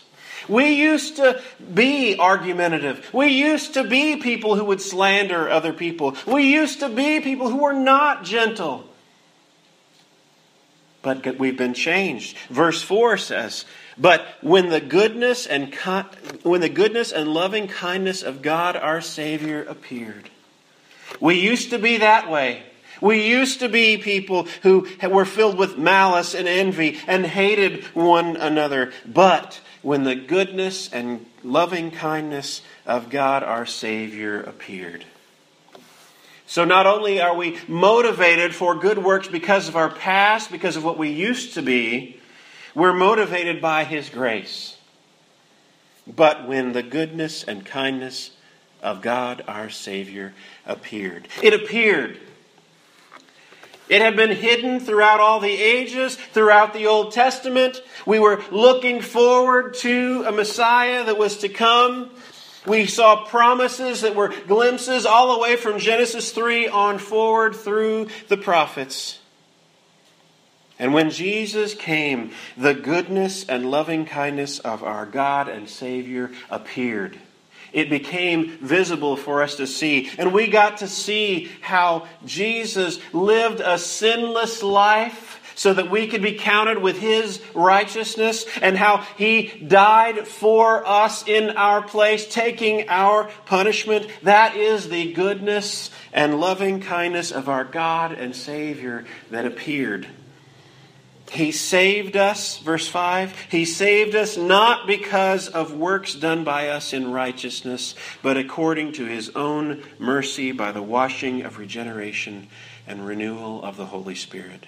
We 0.47 0.73
used 0.73 1.17
to 1.17 1.41
be 1.73 2.17
argumentative. 2.17 3.09
We 3.13 3.27
used 3.27 3.73
to 3.73 3.83
be 3.83 4.17
people 4.17 4.55
who 4.55 4.65
would 4.65 4.81
slander 4.81 5.49
other 5.49 5.73
people. 5.73 6.15
We 6.25 6.53
used 6.53 6.79
to 6.79 6.89
be 6.89 7.19
people 7.19 7.49
who 7.49 7.57
were 7.57 7.73
not 7.73 8.23
gentle. 8.23 8.85
But 11.01 11.37
we've 11.37 11.57
been 11.57 11.73
changed. 11.73 12.37
Verse 12.49 12.81
4 12.81 13.17
says, 13.17 13.65
but 13.97 14.25
when 14.41 14.69
the 14.69 14.81
goodness 14.81 15.47
and 15.47 15.73
when 16.43 16.61
the 16.61 16.69
goodness 16.69 17.11
and 17.11 17.33
loving 17.33 17.67
kindness 17.67 18.21
of 18.21 18.41
God 18.41 18.75
our 18.75 19.01
Savior 19.01 19.63
appeared, 19.63 20.29
we 21.19 21.39
used 21.39 21.71
to 21.71 21.79
be 21.79 21.97
that 21.97 22.29
way. 22.29 22.63
We 23.01 23.27
used 23.27 23.59
to 23.59 23.69
be 23.69 23.97
people 23.97 24.47
who 24.63 24.87
were 25.07 25.25
filled 25.25 25.57
with 25.57 25.77
malice 25.77 26.33
and 26.33 26.47
envy 26.47 26.99
and 27.07 27.25
hated 27.25 27.83
one 27.93 28.37
another. 28.37 28.91
But 29.05 29.59
when 29.81 30.03
the 30.03 30.15
goodness 30.15 30.91
and 30.91 31.25
loving 31.43 31.91
kindness 31.91 32.61
of 32.85 33.09
God 33.09 33.43
our 33.43 33.65
Savior 33.65 34.41
appeared, 34.41 35.05
So 36.45 36.63
not 36.63 36.87
only 36.87 37.19
are 37.19 37.35
we 37.35 37.59
motivated 37.67 38.55
for 38.55 38.75
good 38.75 38.97
works 38.97 39.27
because 39.27 39.67
of 39.67 39.75
our 39.75 39.89
past, 39.89 40.51
because 40.51 40.77
of 40.77 40.83
what 40.83 40.97
we 40.97 41.09
used 41.09 41.55
to 41.55 41.61
be, 41.61 42.19
we're 42.73 42.93
motivated 42.93 43.61
by 43.61 43.83
His 43.83 44.09
grace. 44.09 44.77
But 46.07 46.47
when 46.47 46.71
the 46.71 46.83
goodness 46.83 47.43
and 47.43 47.65
kindness 47.65 48.31
of 48.81 49.01
God 49.01 49.43
our 49.47 49.69
Savior 49.69 50.33
appeared, 50.65 51.27
it 51.43 51.53
appeared. 51.53 52.17
It 53.89 54.01
had 54.01 54.15
been 54.15 54.31
hidden 54.31 54.79
throughout 54.79 55.19
all 55.19 55.39
the 55.39 55.51
ages, 55.51 56.15
throughout 56.15 56.73
the 56.73 56.87
Old 56.87 57.13
Testament. 57.13 57.81
We 58.05 58.19
were 58.19 58.43
looking 58.51 59.01
forward 59.01 59.75
to 59.75 60.25
a 60.27 60.31
Messiah 60.31 61.05
that 61.05 61.17
was 61.17 61.37
to 61.37 61.49
come. 61.49 62.09
We 62.65 62.85
saw 62.85 63.25
promises 63.25 64.01
that 64.01 64.15
were 64.15 64.33
glimpses 64.45 65.05
all 65.05 65.35
the 65.35 65.41
way 65.41 65.55
from 65.55 65.79
Genesis 65.79 66.31
3 66.31 66.67
on 66.67 66.99
forward 66.99 67.55
through 67.55 68.09
the 68.27 68.35
prophets. 68.35 69.19
And 70.79 70.93
when 70.93 71.09
Jesus 71.09 71.73
came, 71.73 72.31
the 72.55 72.73
goodness 72.73 73.45
and 73.47 73.71
loving 73.71 74.05
kindness 74.05 74.59
of 74.59 74.83
our 74.83 75.05
God 75.05 75.47
and 75.47 75.67
Savior 75.69 76.31
appeared. 76.49 77.17
It 77.77 77.91
became 77.91 78.57
visible 78.57 79.15
for 79.15 79.43
us 79.43 79.57
to 79.57 79.67
see. 79.67 80.09
And 80.17 80.33
we 80.33 80.47
got 80.47 80.77
to 80.77 80.87
see 80.87 81.47
how 81.61 82.07
Jesus 82.25 82.99
lived 83.13 83.61
a 83.63 83.77
sinless 83.77 84.63
life 84.63 85.39
so 85.53 85.75
that 85.75 85.91
we 85.91 86.07
could 86.07 86.23
be 86.23 86.33
counted 86.33 86.79
with 86.79 86.97
his 86.97 87.39
righteousness, 87.53 88.45
and 88.61 88.75
how 88.77 88.97
he 89.17 89.47
died 89.67 90.27
for 90.27 90.83
us 90.87 91.27
in 91.27 91.51
our 91.51 91.83
place, 91.83 92.27
taking 92.27 92.89
our 92.89 93.29
punishment. 93.45 94.07
That 94.23 94.55
is 94.55 94.89
the 94.89 95.13
goodness 95.13 95.91
and 96.13 96.39
loving 96.39 96.81
kindness 96.81 97.31
of 97.31 97.47
our 97.47 97.63
God 97.63 98.11
and 98.11 98.35
Savior 98.35 99.05
that 99.29 99.45
appeared. 99.45 100.07
He 101.31 101.51
saved 101.51 102.15
us, 102.15 102.57
verse 102.59 102.87
5. 102.87 103.47
He 103.51 103.65
saved 103.65 104.15
us 104.15 104.37
not 104.37 104.87
because 104.87 105.49
of 105.49 105.73
works 105.73 106.15
done 106.15 106.43
by 106.43 106.69
us 106.69 106.93
in 106.93 107.11
righteousness, 107.11 107.95
but 108.21 108.37
according 108.37 108.93
to 108.93 109.05
his 109.05 109.29
own 109.35 109.83
mercy 109.99 110.53
by 110.53 110.71
the 110.71 110.81
washing 110.81 111.41
of 111.41 111.57
regeneration 111.57 112.47
and 112.87 113.05
renewal 113.05 113.61
of 113.63 113.75
the 113.75 113.87
Holy 113.87 114.15
Spirit. 114.15 114.65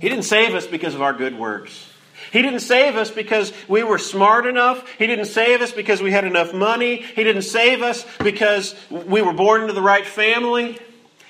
He 0.00 0.08
didn't 0.08 0.24
save 0.24 0.54
us 0.54 0.66
because 0.66 0.94
of 0.94 1.02
our 1.02 1.14
good 1.14 1.38
works. 1.38 1.86
He 2.30 2.42
didn't 2.42 2.60
save 2.60 2.96
us 2.96 3.10
because 3.10 3.52
we 3.68 3.82
were 3.82 3.98
smart 3.98 4.46
enough. 4.46 4.86
He 4.98 5.06
didn't 5.06 5.26
save 5.26 5.62
us 5.62 5.72
because 5.72 6.02
we 6.02 6.10
had 6.10 6.24
enough 6.24 6.52
money. 6.52 6.96
He 6.96 7.24
didn't 7.24 7.42
save 7.42 7.80
us 7.82 8.04
because 8.18 8.74
we 8.90 9.22
were 9.22 9.32
born 9.32 9.62
into 9.62 9.72
the 9.72 9.82
right 9.82 10.04
family. 10.06 10.78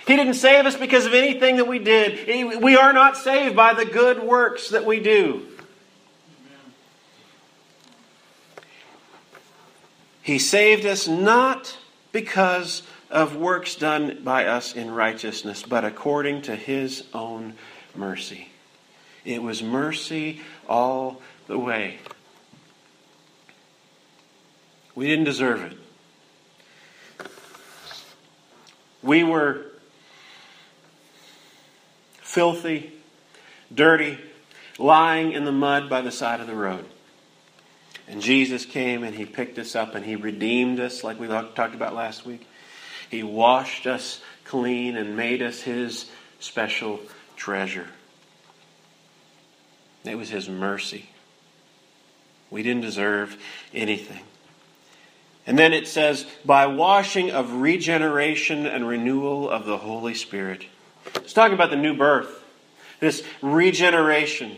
He 0.08 0.16
didn't 0.16 0.34
save 0.34 0.64
us 0.64 0.74
because 0.74 1.04
of 1.04 1.12
anything 1.12 1.56
that 1.56 1.66
we 1.68 1.78
did. 1.78 2.62
We 2.62 2.76
are 2.76 2.94
not 2.94 3.18
saved 3.18 3.54
by 3.54 3.74
the 3.74 3.84
good 3.84 4.22
works 4.22 4.70
that 4.70 4.86
we 4.86 5.00
do. 5.00 5.46
He 10.22 10.38
saved 10.38 10.86
us 10.86 11.06
not 11.06 11.76
because 12.10 12.84
of 13.10 13.36
works 13.36 13.74
done 13.74 14.22
by 14.24 14.46
us 14.46 14.74
in 14.74 14.90
righteousness, 14.90 15.62
but 15.62 15.84
according 15.84 16.40
to 16.42 16.56
His 16.56 17.04
own 17.12 17.52
mercy. 17.94 18.48
It 19.26 19.42
was 19.42 19.62
mercy 19.62 20.40
all 20.66 21.20
the 21.48 21.58
way. 21.58 21.98
We 24.94 25.06
didn't 25.06 25.26
deserve 25.26 25.62
it. 25.64 25.76
We 29.02 29.22
were 29.22 29.67
filthy, 32.28 32.92
dirty, 33.74 34.18
lying 34.78 35.32
in 35.32 35.46
the 35.46 35.52
mud 35.52 35.88
by 35.88 36.02
the 36.02 36.12
side 36.12 36.40
of 36.40 36.46
the 36.46 36.54
road. 36.54 36.84
And 38.06 38.20
Jesus 38.20 38.66
came 38.66 39.02
and 39.02 39.14
He 39.16 39.24
picked 39.24 39.58
us 39.58 39.74
up 39.74 39.94
and 39.94 40.04
He 40.04 40.14
redeemed 40.14 40.78
us, 40.78 41.02
like 41.02 41.18
we 41.18 41.26
talked 41.26 41.74
about 41.74 41.94
last 41.94 42.26
week. 42.26 42.46
He 43.10 43.22
washed 43.22 43.86
us 43.86 44.20
clean 44.44 44.96
and 44.96 45.16
made 45.16 45.40
us 45.40 45.62
His 45.62 46.10
special 46.38 47.00
treasure. 47.34 47.88
It 50.04 50.16
was 50.16 50.28
His 50.28 50.50
mercy. 50.50 51.08
We 52.50 52.62
didn't 52.62 52.82
deserve 52.82 53.38
anything. 53.72 54.22
And 55.46 55.58
then 55.58 55.72
it 55.72 55.88
says, 55.88 56.26
by 56.44 56.66
washing 56.66 57.30
of 57.30 57.54
regeneration 57.54 58.66
and 58.66 58.86
renewal 58.86 59.48
of 59.48 59.64
the 59.64 59.78
Holy 59.78 60.14
Spirit. 60.14 60.66
It's 61.16 61.32
talking 61.32 61.54
about 61.54 61.70
the 61.70 61.76
new 61.76 61.96
birth, 61.96 62.44
this 63.00 63.22
regeneration. 63.42 64.56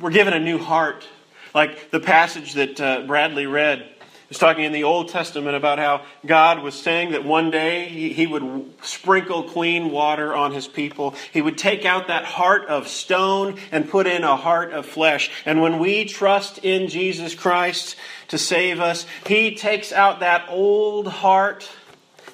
We're 0.00 0.10
given 0.10 0.32
a 0.32 0.40
new 0.40 0.58
heart. 0.58 1.06
Like 1.54 1.90
the 1.90 2.00
passage 2.00 2.54
that 2.54 2.80
uh, 2.80 3.02
Bradley 3.06 3.46
read 3.46 3.88
was 4.30 4.38
talking 4.38 4.62
in 4.62 4.72
the 4.72 4.84
Old 4.84 5.08
Testament 5.08 5.56
about 5.56 5.80
how 5.80 6.02
God 6.24 6.62
was 6.62 6.76
saying 6.76 7.12
that 7.12 7.24
one 7.24 7.50
day 7.50 7.88
he, 7.88 8.12
he 8.12 8.28
would 8.28 8.72
sprinkle 8.82 9.42
clean 9.42 9.90
water 9.90 10.32
on 10.32 10.52
his 10.52 10.68
people. 10.68 11.16
He 11.32 11.42
would 11.42 11.58
take 11.58 11.84
out 11.84 12.06
that 12.06 12.24
heart 12.24 12.66
of 12.66 12.86
stone 12.86 13.58
and 13.72 13.90
put 13.90 14.06
in 14.06 14.22
a 14.22 14.36
heart 14.36 14.72
of 14.72 14.86
flesh. 14.86 15.32
And 15.44 15.60
when 15.60 15.80
we 15.80 16.04
trust 16.04 16.58
in 16.58 16.88
Jesus 16.88 17.34
Christ 17.34 17.96
to 18.28 18.38
save 18.38 18.78
us, 18.78 19.04
he 19.26 19.56
takes 19.56 19.92
out 19.92 20.20
that 20.20 20.46
old 20.48 21.08
heart, 21.08 21.68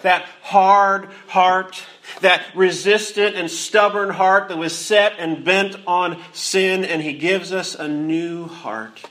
that 0.02 0.28
hard 0.42 1.10
heart, 1.28 1.82
that 2.20 2.44
resistant 2.54 3.36
and 3.36 3.50
stubborn 3.50 4.10
heart 4.10 4.48
that 4.48 4.58
was 4.58 4.76
set 4.76 5.14
and 5.18 5.44
bent 5.44 5.76
on 5.86 6.22
sin, 6.32 6.84
and 6.84 7.02
he 7.02 7.14
gives 7.14 7.52
us 7.52 7.74
a 7.74 7.88
new 7.88 8.46
heart 8.46 9.04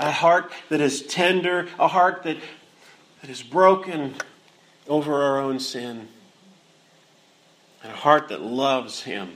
a 0.00 0.10
heart 0.10 0.50
that 0.70 0.80
is 0.80 1.02
tender, 1.02 1.68
a 1.78 1.86
heart 1.86 2.22
that, 2.24 2.38
that 3.20 3.30
is 3.30 3.42
broken 3.42 4.14
over 4.88 5.22
our 5.22 5.38
own 5.38 5.60
sin, 5.60 6.08
and 7.82 7.92
a 7.92 7.96
heart 7.96 8.28
that 8.28 8.40
loves 8.40 9.02
Him. 9.02 9.30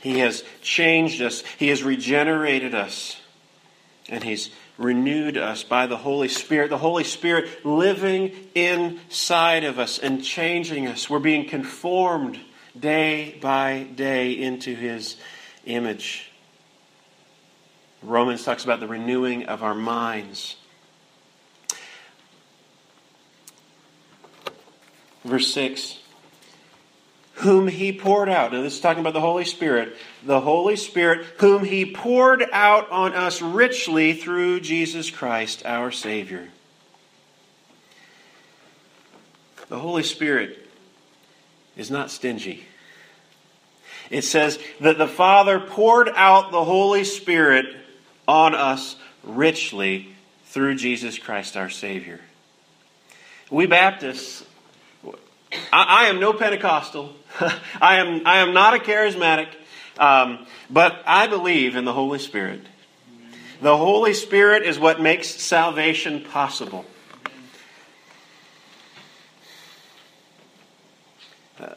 He 0.00 0.18
has 0.18 0.44
changed 0.62 1.22
us, 1.22 1.42
He 1.58 1.68
has 1.68 1.82
regenerated 1.82 2.74
us, 2.74 3.16
and 4.08 4.22
He's 4.22 4.50
renewed 4.78 5.36
us 5.36 5.64
by 5.64 5.86
the 5.86 5.96
Holy 5.96 6.28
Spirit. 6.28 6.70
The 6.70 6.78
Holy 6.78 7.04
Spirit 7.04 7.66
living 7.66 8.32
inside 8.54 9.64
of 9.64 9.78
us 9.78 9.98
and 9.98 10.24
changing 10.24 10.86
us. 10.86 11.10
We're 11.10 11.18
being 11.18 11.48
conformed 11.48 12.38
day 12.78 13.36
by 13.40 13.88
day 13.94 14.32
into 14.32 14.74
His 14.74 15.16
image. 15.66 16.30
Romans 18.02 18.44
talks 18.44 18.64
about 18.64 18.78
the 18.78 18.86
renewing 18.86 19.46
of 19.46 19.62
our 19.64 19.74
minds. 19.74 20.56
Verse 25.24 25.52
6 25.52 25.98
Whom 27.38 27.68
he 27.68 27.92
poured 27.92 28.28
out. 28.28 28.52
Now, 28.52 28.62
this 28.62 28.74
is 28.74 28.80
talking 28.80 29.00
about 29.00 29.12
the 29.12 29.20
Holy 29.20 29.44
Spirit. 29.44 29.96
The 30.24 30.40
Holy 30.40 30.76
Spirit, 30.76 31.24
whom 31.38 31.64
he 31.64 31.86
poured 31.86 32.44
out 32.52 32.90
on 32.90 33.14
us 33.14 33.40
richly 33.40 34.14
through 34.14 34.60
Jesus 34.60 35.10
Christ, 35.10 35.64
our 35.64 35.90
Savior. 35.90 36.48
The 39.68 39.78
Holy 39.78 40.02
Spirit 40.02 40.66
is 41.76 41.90
not 41.90 42.10
stingy. 42.10 42.64
It 44.10 44.22
says 44.22 44.58
that 44.80 44.98
the 44.98 45.06
Father 45.06 45.60
poured 45.60 46.08
out 46.14 46.50
the 46.50 46.64
Holy 46.64 47.04
Spirit 47.04 47.66
on 48.26 48.54
us 48.54 48.96
richly 49.22 50.08
through 50.46 50.76
Jesus 50.76 51.18
Christ 51.18 51.56
our 51.56 51.68
Savior. 51.68 52.20
We 53.50 53.66
Baptists, 53.66 54.44
I, 55.52 55.60
I 55.72 56.04
am 56.06 56.20
no 56.20 56.32
Pentecostal. 56.32 57.14
I 57.80 57.96
am, 57.96 58.26
I 58.26 58.38
am 58.38 58.52
not 58.52 58.74
a 58.74 58.78
charismatic, 58.78 59.48
um, 59.98 60.46
but 60.70 61.02
I 61.06 61.26
believe 61.26 61.76
in 61.76 61.84
the 61.84 61.92
Holy 61.92 62.18
Spirit. 62.18 62.62
The 63.60 63.76
Holy 63.76 64.14
Spirit 64.14 64.62
is 64.62 64.78
what 64.78 65.00
makes 65.00 65.28
salvation 65.28 66.22
possible. 66.22 66.84
Uh, 71.60 71.74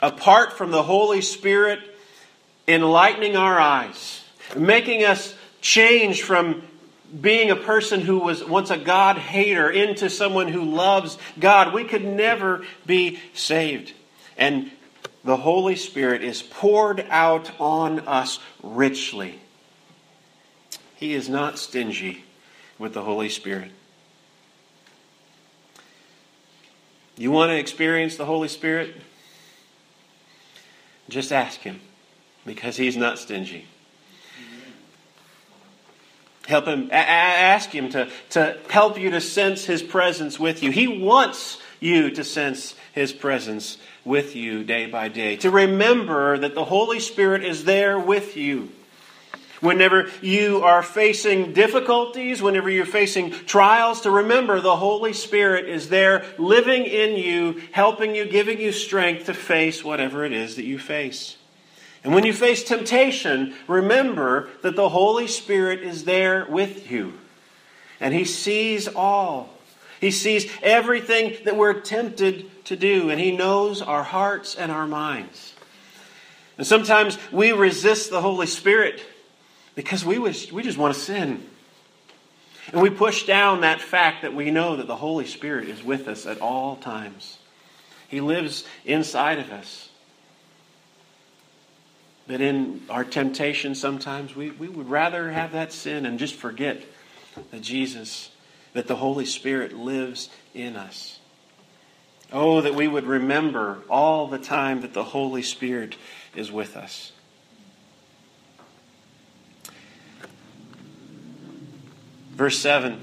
apart 0.00 0.54
from 0.54 0.70
the 0.70 0.82
Holy 0.82 1.20
Spirit, 1.20 1.80
enlightening 2.66 3.36
our 3.36 3.60
eyes, 3.60 4.22
making 4.56 5.04
us 5.04 5.34
change 5.60 6.22
from 6.22 6.62
being 7.20 7.50
a 7.50 7.56
person 7.56 8.00
who 8.00 8.18
was 8.18 8.44
once 8.44 8.70
a 8.70 8.76
God 8.76 9.18
hater 9.18 9.70
into 9.70 10.10
someone 10.10 10.48
who 10.48 10.64
loves 10.64 11.18
God. 11.38 11.72
We 11.72 11.84
could 11.84 12.04
never 12.04 12.64
be 12.86 13.20
saved. 13.32 13.92
And 14.36 14.70
the 15.22 15.36
Holy 15.36 15.76
Spirit 15.76 16.22
is 16.22 16.42
poured 16.42 17.06
out 17.08 17.50
on 17.60 18.00
us 18.00 18.38
richly. 18.62 19.40
He 20.96 21.14
is 21.14 21.28
not 21.28 21.58
stingy 21.58 22.24
with 22.78 22.94
the 22.94 23.02
Holy 23.02 23.28
Spirit. 23.28 23.70
You 27.16 27.30
want 27.30 27.50
to 27.50 27.56
experience 27.56 28.16
the 28.16 28.24
Holy 28.24 28.48
Spirit? 28.48 28.96
Just 31.08 31.32
ask 31.32 31.60
Him 31.60 31.80
because 32.44 32.76
He's 32.76 32.96
not 32.96 33.18
stingy. 33.18 33.66
Help 36.46 36.66
him, 36.66 36.88
ask 36.92 37.70
him 37.70 37.88
to, 37.90 38.10
to 38.30 38.58
help 38.68 38.98
you 38.98 39.10
to 39.10 39.20
sense 39.20 39.64
his 39.64 39.82
presence 39.82 40.38
with 40.38 40.62
you. 40.62 40.70
He 40.70 40.86
wants 40.86 41.58
you 41.80 42.10
to 42.10 42.24
sense 42.24 42.74
his 42.92 43.12
presence 43.12 43.78
with 44.04 44.36
you 44.36 44.62
day 44.62 44.86
by 44.86 45.08
day. 45.08 45.36
To 45.36 45.50
remember 45.50 46.38
that 46.38 46.54
the 46.54 46.64
Holy 46.64 47.00
Spirit 47.00 47.44
is 47.44 47.64
there 47.64 47.98
with 47.98 48.36
you. 48.36 48.70
Whenever 49.60 50.10
you 50.20 50.62
are 50.62 50.82
facing 50.82 51.54
difficulties, 51.54 52.42
whenever 52.42 52.68
you're 52.68 52.84
facing 52.84 53.30
trials, 53.30 54.02
to 54.02 54.10
remember 54.10 54.60
the 54.60 54.76
Holy 54.76 55.14
Spirit 55.14 55.66
is 55.66 55.88
there 55.88 56.26
living 56.36 56.84
in 56.84 57.16
you, 57.16 57.62
helping 57.72 58.14
you, 58.14 58.26
giving 58.26 58.60
you 58.60 58.72
strength 58.72 59.26
to 59.26 59.32
face 59.32 59.82
whatever 59.82 60.24
it 60.26 60.32
is 60.32 60.56
that 60.56 60.64
you 60.64 60.78
face. 60.78 61.38
And 62.04 62.14
when 62.14 62.24
you 62.24 62.34
face 62.34 62.62
temptation, 62.62 63.54
remember 63.66 64.50
that 64.60 64.76
the 64.76 64.90
Holy 64.90 65.26
Spirit 65.26 65.82
is 65.82 66.04
there 66.04 66.46
with 66.46 66.90
you. 66.90 67.14
And 67.98 68.12
He 68.12 68.26
sees 68.26 68.86
all. 68.86 69.48
He 70.00 70.10
sees 70.10 70.46
everything 70.62 71.36
that 71.46 71.56
we're 71.56 71.80
tempted 71.80 72.64
to 72.66 72.76
do, 72.76 73.08
and 73.08 73.18
He 73.18 73.34
knows 73.34 73.80
our 73.80 74.02
hearts 74.02 74.54
and 74.54 74.70
our 74.70 74.86
minds. 74.86 75.54
And 76.58 76.66
sometimes 76.66 77.18
we 77.32 77.52
resist 77.52 78.10
the 78.10 78.20
Holy 78.20 78.46
Spirit 78.46 79.02
because 79.74 80.04
we, 80.04 80.18
wish, 80.18 80.52
we 80.52 80.62
just 80.62 80.78
want 80.78 80.94
to 80.94 81.00
sin. 81.00 81.44
And 82.72 82.82
we 82.82 82.90
push 82.90 83.26
down 83.26 83.62
that 83.62 83.80
fact 83.80 84.22
that 84.22 84.34
we 84.34 84.50
know 84.50 84.76
that 84.76 84.86
the 84.86 84.96
Holy 84.96 85.26
Spirit 85.26 85.68
is 85.68 85.82
with 85.82 86.06
us 86.06 86.26
at 86.26 86.40
all 86.40 86.76
times. 86.76 87.38
He 88.08 88.20
lives 88.20 88.64
inside 88.84 89.38
of 89.38 89.50
us. 89.50 89.83
But 92.26 92.40
in 92.40 92.82
our 92.88 93.04
temptation, 93.04 93.74
sometimes 93.74 94.34
we, 94.34 94.50
we 94.50 94.68
would 94.68 94.88
rather 94.88 95.30
have 95.30 95.52
that 95.52 95.72
sin 95.72 96.06
and 96.06 96.18
just 96.18 96.34
forget 96.34 96.82
that 97.50 97.60
Jesus, 97.60 98.30
that 98.72 98.86
the 98.86 98.96
Holy 98.96 99.26
Spirit 99.26 99.74
lives 99.74 100.30
in 100.54 100.76
us. 100.76 101.18
Oh, 102.32 102.62
that 102.62 102.74
we 102.74 102.88
would 102.88 103.06
remember 103.06 103.82
all 103.90 104.26
the 104.26 104.38
time 104.38 104.80
that 104.80 104.94
the 104.94 105.04
Holy 105.04 105.42
Spirit 105.42 105.96
is 106.34 106.50
with 106.50 106.76
us. 106.76 107.12
Verse 112.34 112.58
7 112.58 112.98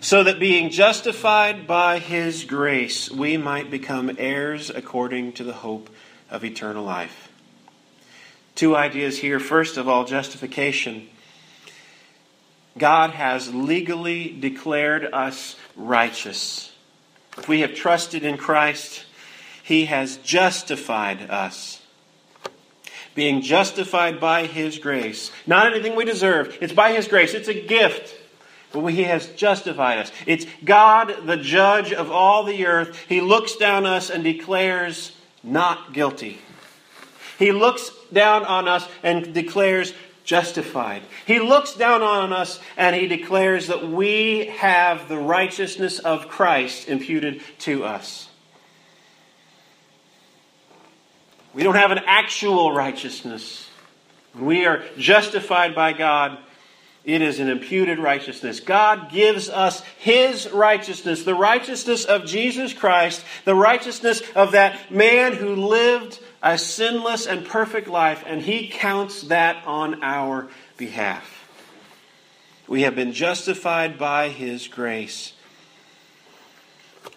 So 0.00 0.22
that 0.22 0.38
being 0.38 0.70
justified 0.70 1.66
by 1.66 1.98
his 1.98 2.44
grace, 2.44 3.10
we 3.10 3.36
might 3.36 3.70
become 3.70 4.14
heirs 4.16 4.70
according 4.70 5.32
to 5.34 5.44
the 5.44 5.52
hope 5.52 5.90
of 6.30 6.44
eternal 6.44 6.84
life. 6.84 7.23
Two 8.54 8.76
ideas 8.76 9.18
here. 9.18 9.40
First 9.40 9.76
of 9.76 9.88
all, 9.88 10.04
justification. 10.04 11.08
God 12.78 13.10
has 13.10 13.52
legally 13.54 14.28
declared 14.28 15.04
us 15.12 15.56
righteous. 15.76 16.72
If 17.36 17.48
we 17.48 17.60
have 17.60 17.74
trusted 17.74 18.24
in 18.24 18.36
Christ, 18.36 19.04
He 19.62 19.86
has 19.86 20.18
justified 20.18 21.30
us. 21.30 21.80
Being 23.14 23.42
justified 23.42 24.20
by 24.20 24.46
His 24.46 24.78
grace. 24.78 25.30
Not 25.46 25.66
anything 25.66 25.96
we 25.96 26.04
deserve, 26.04 26.56
it's 26.60 26.72
by 26.72 26.92
His 26.92 27.08
grace, 27.08 27.34
it's 27.34 27.48
a 27.48 27.66
gift. 27.66 28.14
But 28.72 28.86
He 28.86 29.04
has 29.04 29.28
justified 29.28 29.98
us. 29.98 30.12
It's 30.26 30.46
God, 30.64 31.26
the 31.26 31.36
judge 31.36 31.92
of 31.92 32.10
all 32.10 32.42
the 32.42 32.66
earth. 32.66 32.98
He 33.08 33.20
looks 33.20 33.56
down 33.56 33.86
us 33.86 34.10
and 34.10 34.24
declares 34.24 35.12
not 35.44 35.92
guilty. 35.92 36.38
He 37.38 37.52
looks 37.52 37.90
down 38.14 38.44
on 38.44 38.68
us 38.68 38.88
and 39.02 39.34
declares 39.34 39.92
justified. 40.24 41.02
He 41.26 41.38
looks 41.38 41.74
down 41.74 42.02
on 42.02 42.32
us 42.32 42.58
and 42.76 42.96
he 42.96 43.06
declares 43.06 43.66
that 43.66 43.86
we 43.86 44.46
have 44.46 45.08
the 45.08 45.18
righteousness 45.18 45.98
of 45.98 46.28
Christ 46.28 46.88
imputed 46.88 47.42
to 47.60 47.84
us. 47.84 48.28
We 51.52 51.62
don't 51.62 51.76
have 51.76 51.92
an 51.92 52.00
actual 52.06 52.72
righteousness. 52.72 53.68
we 54.34 54.66
are 54.66 54.82
justified 54.98 55.74
by 55.74 55.92
God, 55.92 56.38
it 57.04 57.20
is 57.20 57.38
an 57.38 57.50
imputed 57.50 57.98
righteousness. 57.98 58.60
God 58.60 59.10
gives 59.10 59.50
us 59.50 59.82
His 59.98 60.50
righteousness, 60.50 61.22
the 61.22 61.34
righteousness 61.34 62.06
of 62.06 62.24
Jesus 62.24 62.72
Christ, 62.72 63.22
the 63.44 63.54
righteousness 63.54 64.22
of 64.34 64.52
that 64.52 64.90
man 64.90 65.34
who 65.34 65.54
lived 65.54 66.18
a 66.42 66.56
sinless 66.56 67.26
and 67.26 67.46
perfect 67.46 67.88
life, 67.88 68.24
and 68.26 68.40
He 68.40 68.68
counts 68.68 69.22
that 69.22 69.66
on 69.66 70.02
our 70.02 70.48
behalf. 70.78 71.30
We 72.66 72.82
have 72.82 72.96
been 72.96 73.12
justified 73.12 73.98
by 73.98 74.30
His 74.30 74.66
grace. 74.66 75.34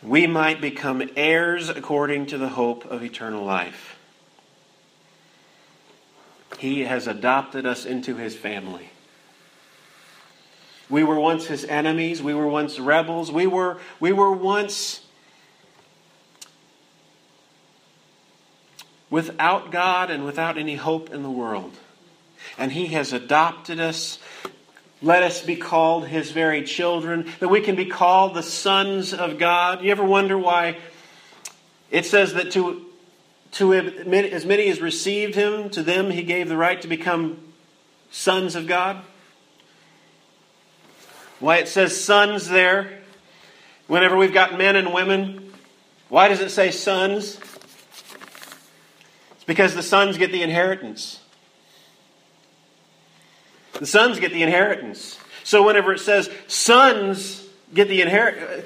We 0.03 0.27
might 0.27 0.59
become 0.59 1.09
heirs 1.15 1.69
according 1.69 2.25
to 2.27 2.37
the 2.37 2.49
hope 2.49 2.83
of 2.85 3.03
eternal 3.03 3.45
life. 3.45 3.97
He 6.59 6.81
has 6.81 7.07
adopted 7.07 7.65
us 7.65 7.85
into 7.85 8.17
His 8.17 8.35
family. 8.35 8.89
We 10.89 11.03
were 11.03 11.19
once 11.19 11.47
His 11.47 11.65
enemies. 11.65 12.21
We 12.21 12.33
were 12.33 12.47
once 12.47 12.79
rebels. 12.79 13.31
We 13.31 13.47
were, 13.47 13.77
we 13.99 14.11
were 14.11 14.31
once 14.31 15.01
without 19.09 19.71
God 19.71 20.09
and 20.09 20.25
without 20.25 20.57
any 20.57 20.75
hope 20.75 21.09
in 21.11 21.23
the 21.23 21.31
world. 21.31 21.73
And 22.57 22.71
He 22.71 22.87
has 22.87 23.13
adopted 23.13 23.79
us. 23.79 24.19
Let 25.01 25.23
us 25.23 25.41
be 25.41 25.55
called 25.55 26.07
His 26.07 26.31
very 26.31 26.63
children, 26.63 27.31
that 27.39 27.49
we 27.49 27.61
can 27.61 27.75
be 27.75 27.85
called 27.85 28.33
the 28.33 28.43
sons 28.43 29.13
of 29.13 29.37
God. 29.37 29.83
You 29.83 29.91
ever 29.91 30.03
wonder 30.03 30.37
why 30.37 30.77
it 31.91 32.05
says 32.05 32.33
that 32.33 32.51
to, 32.51 32.85
to 33.53 33.73
as 33.73 34.45
many 34.45 34.69
as 34.69 34.81
received 34.81 35.35
Him, 35.35 35.69
to 35.71 35.83
them 35.83 36.11
He 36.11 36.23
gave 36.23 36.49
the 36.49 36.57
right 36.57 36.81
to 36.81 36.87
become 36.87 37.53
sons 38.09 38.55
of 38.55 38.67
God? 38.67 39.01
Why 41.39 41.57
it 41.57 41.67
says 41.67 41.99
sons 42.03 42.47
there, 42.49 42.99
whenever 43.87 44.17
we've 44.17 44.33
got 44.33 44.57
men 44.57 44.75
and 44.75 44.93
women. 44.93 45.53
Why 46.09 46.27
does 46.27 46.39
it 46.39 46.51
say 46.51 46.71
sons? 46.71 47.39
It's 49.31 49.43
because 49.45 49.75
the 49.75 49.83
sons 49.83 50.17
get 50.17 50.31
the 50.31 50.41
inheritance. 50.41 51.19
The 53.73 53.85
sons 53.85 54.19
get 54.19 54.31
the 54.31 54.41
inheritance. 54.41 55.19
So 55.43 55.63
whenever 55.65 55.93
it 55.93 55.99
says 55.99 56.29
sons 56.47 57.45
get 57.73 57.87
the 57.87 58.01
inheritance, 58.01 58.65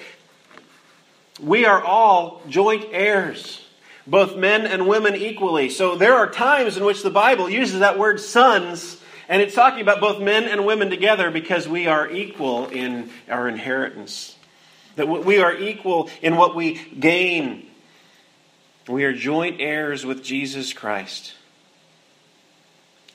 we 1.41 1.65
are 1.65 1.84
all 1.84 2.41
joint 2.47 2.86
heirs, 2.91 3.65
both 4.05 4.36
men 4.36 4.65
and 4.67 4.88
women 4.88 5.15
equally. 5.15 5.69
So 5.69 5.95
there 5.95 6.15
are 6.15 6.29
times 6.29 6.77
in 6.77 6.86
which 6.86 7.03
the 7.03 7.10
Bible 7.10 7.49
uses 7.49 7.79
that 7.79 7.97
word 7.97 8.19
sons, 8.19 9.01
and 9.32 9.41
it's 9.41 9.56
talking 9.56 9.82
about 9.82 10.00
both 10.00 10.22
men 10.22 10.44
and 10.44 10.65
women 10.65 10.91
together 10.91 11.32
because 11.32 11.67
we 11.67 11.88
are 11.88 12.08
equal 12.08 12.67
in 12.67 13.10
our 13.28 13.48
inheritance. 13.48 14.36
That 14.98 15.08
we 15.08 15.39
are 15.39 15.56
equal 15.56 16.10
in 16.22 16.36
what 16.36 16.54
we 16.54 16.76
gain 17.00 17.72
we 18.88 19.06
are 19.06 19.13
joint 19.13 19.62
heirs 19.62 20.06
with 20.06 20.24
Jesus 20.24 20.74
Christ, 20.74 21.34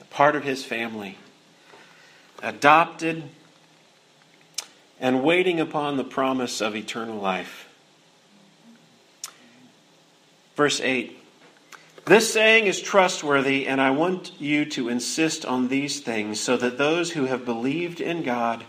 a 0.01 0.05
part 0.05 0.37
of 0.37 0.45
his 0.45 0.65
family, 0.65 1.19
adopted 2.43 3.25
and 4.99 5.23
waiting 5.23 5.61
upon 5.61 5.97
the 5.97 6.05
promise 6.05 6.63
of 6.63 6.75
eternal 6.75 7.19
life. 7.19 7.69
Verse 10.55 10.81
8 10.81 11.21
This 12.07 12.33
saying 12.33 12.69
is 12.69 12.81
trustworthy, 12.81 13.67
and 13.67 13.81
I 13.81 13.91
want 13.91 14.31
you 14.41 14.65
to 14.67 14.89
insist 14.89 15.45
on 15.45 15.67
these 15.67 15.99
things 15.99 16.39
so 16.39 16.57
that 16.57 16.79
those 16.79 17.11
who 17.11 17.25
have 17.25 17.45
believed 17.45 18.01
in 18.01 18.23
God 18.23 18.65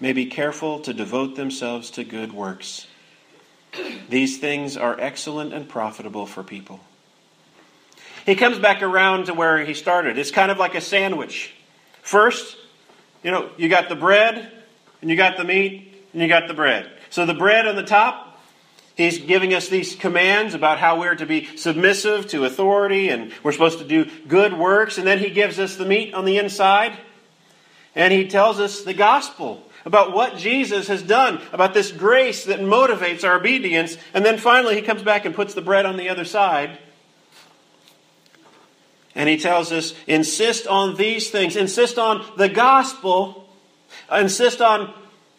may 0.00 0.12
be 0.12 0.26
careful 0.26 0.80
to 0.80 0.92
devote 0.92 1.36
themselves 1.36 1.90
to 1.92 2.02
good 2.02 2.32
works. 2.32 2.88
These 4.08 4.38
things 4.38 4.76
are 4.76 4.98
excellent 4.98 5.52
and 5.52 5.68
profitable 5.68 6.26
for 6.26 6.42
people. 6.42 6.80
He 8.26 8.34
comes 8.34 8.58
back 8.58 8.82
around 8.82 9.26
to 9.26 9.34
where 9.34 9.64
he 9.64 9.74
started. 9.74 10.18
It's 10.18 10.32
kind 10.32 10.50
of 10.50 10.58
like 10.58 10.74
a 10.74 10.80
sandwich. 10.80 11.54
First, 12.02 12.56
you 13.22 13.30
know, 13.30 13.48
you 13.56 13.68
got 13.68 13.90
the 13.90 13.94
bread, 13.94 14.50
and 15.00 15.08
you 15.08 15.14
got 15.16 15.36
the 15.36 15.44
meat, 15.44 16.04
and 16.12 16.20
you 16.20 16.26
got 16.26 16.48
the 16.48 16.54
bread. 16.54 16.90
So 17.10 17.26
the 17.26 17.34
bread 17.34 17.68
on 17.68 17.76
the 17.76 17.84
top, 17.84 18.31
he's 18.96 19.18
giving 19.18 19.54
us 19.54 19.68
these 19.68 19.94
commands 19.94 20.54
about 20.54 20.78
how 20.78 21.00
we're 21.00 21.14
to 21.14 21.26
be 21.26 21.56
submissive 21.56 22.28
to 22.28 22.44
authority, 22.44 23.08
and 23.08 23.32
we're 23.42 23.52
supposed 23.52 23.78
to 23.78 23.84
do 23.84 24.10
good 24.28 24.52
works. 24.52 24.98
And 24.98 25.06
then 25.06 25.18
he 25.18 25.30
gives 25.30 25.58
us 25.58 25.76
the 25.76 25.86
meat 25.86 26.14
on 26.14 26.24
the 26.24 26.38
inside, 26.38 26.96
and 27.94 28.12
he 28.12 28.28
tells 28.28 28.60
us 28.60 28.82
the 28.82 28.94
gospel 28.94 29.66
about 29.84 30.12
what 30.12 30.36
Jesus 30.36 30.88
has 30.88 31.02
done, 31.02 31.40
about 31.52 31.74
this 31.74 31.90
grace 31.90 32.44
that 32.44 32.60
motivates 32.60 33.24
our 33.24 33.36
obedience, 33.36 33.96
and 34.14 34.24
then 34.24 34.38
finally 34.38 34.76
he 34.76 34.82
comes 34.82 35.02
back 35.02 35.24
and 35.24 35.34
puts 35.34 35.54
the 35.54 35.62
bread 35.62 35.86
on 35.86 35.96
the 35.96 36.08
other 36.08 36.24
side. 36.24 36.78
And 39.14 39.28
he 39.28 39.36
tells 39.36 39.72
us 39.72 39.92
insist 40.06 40.66
on 40.66 40.96
these 40.96 41.30
things, 41.30 41.56
insist 41.56 41.98
on 41.98 42.24
the 42.38 42.48
gospel, 42.48 43.48
insist 44.10 44.60
on 44.60 44.94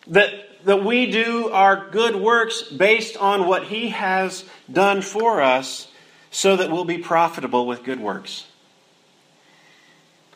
that, 0.08 0.32
that 0.65 0.84
we 0.84 1.12
do 1.12 1.49
our 1.49 1.89
good 1.89 2.15
works 2.15 2.63
based 2.63 3.17
on 3.17 3.47
what 3.47 3.65
he 3.65 3.89
has 3.89 4.45
done 4.71 5.02
for 5.02 5.41
us 5.41 5.88
so 6.32 6.56
that 6.56 6.71
we'll 6.71 6.86
be 6.86 6.97
profitable 6.97 7.67
with 7.67 7.84
good 7.84 7.99
works. 7.99 8.45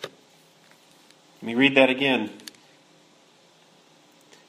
Let 0.03 1.43
me 1.43 1.55
read 1.55 1.75
that 1.75 1.89
again. 1.89 2.31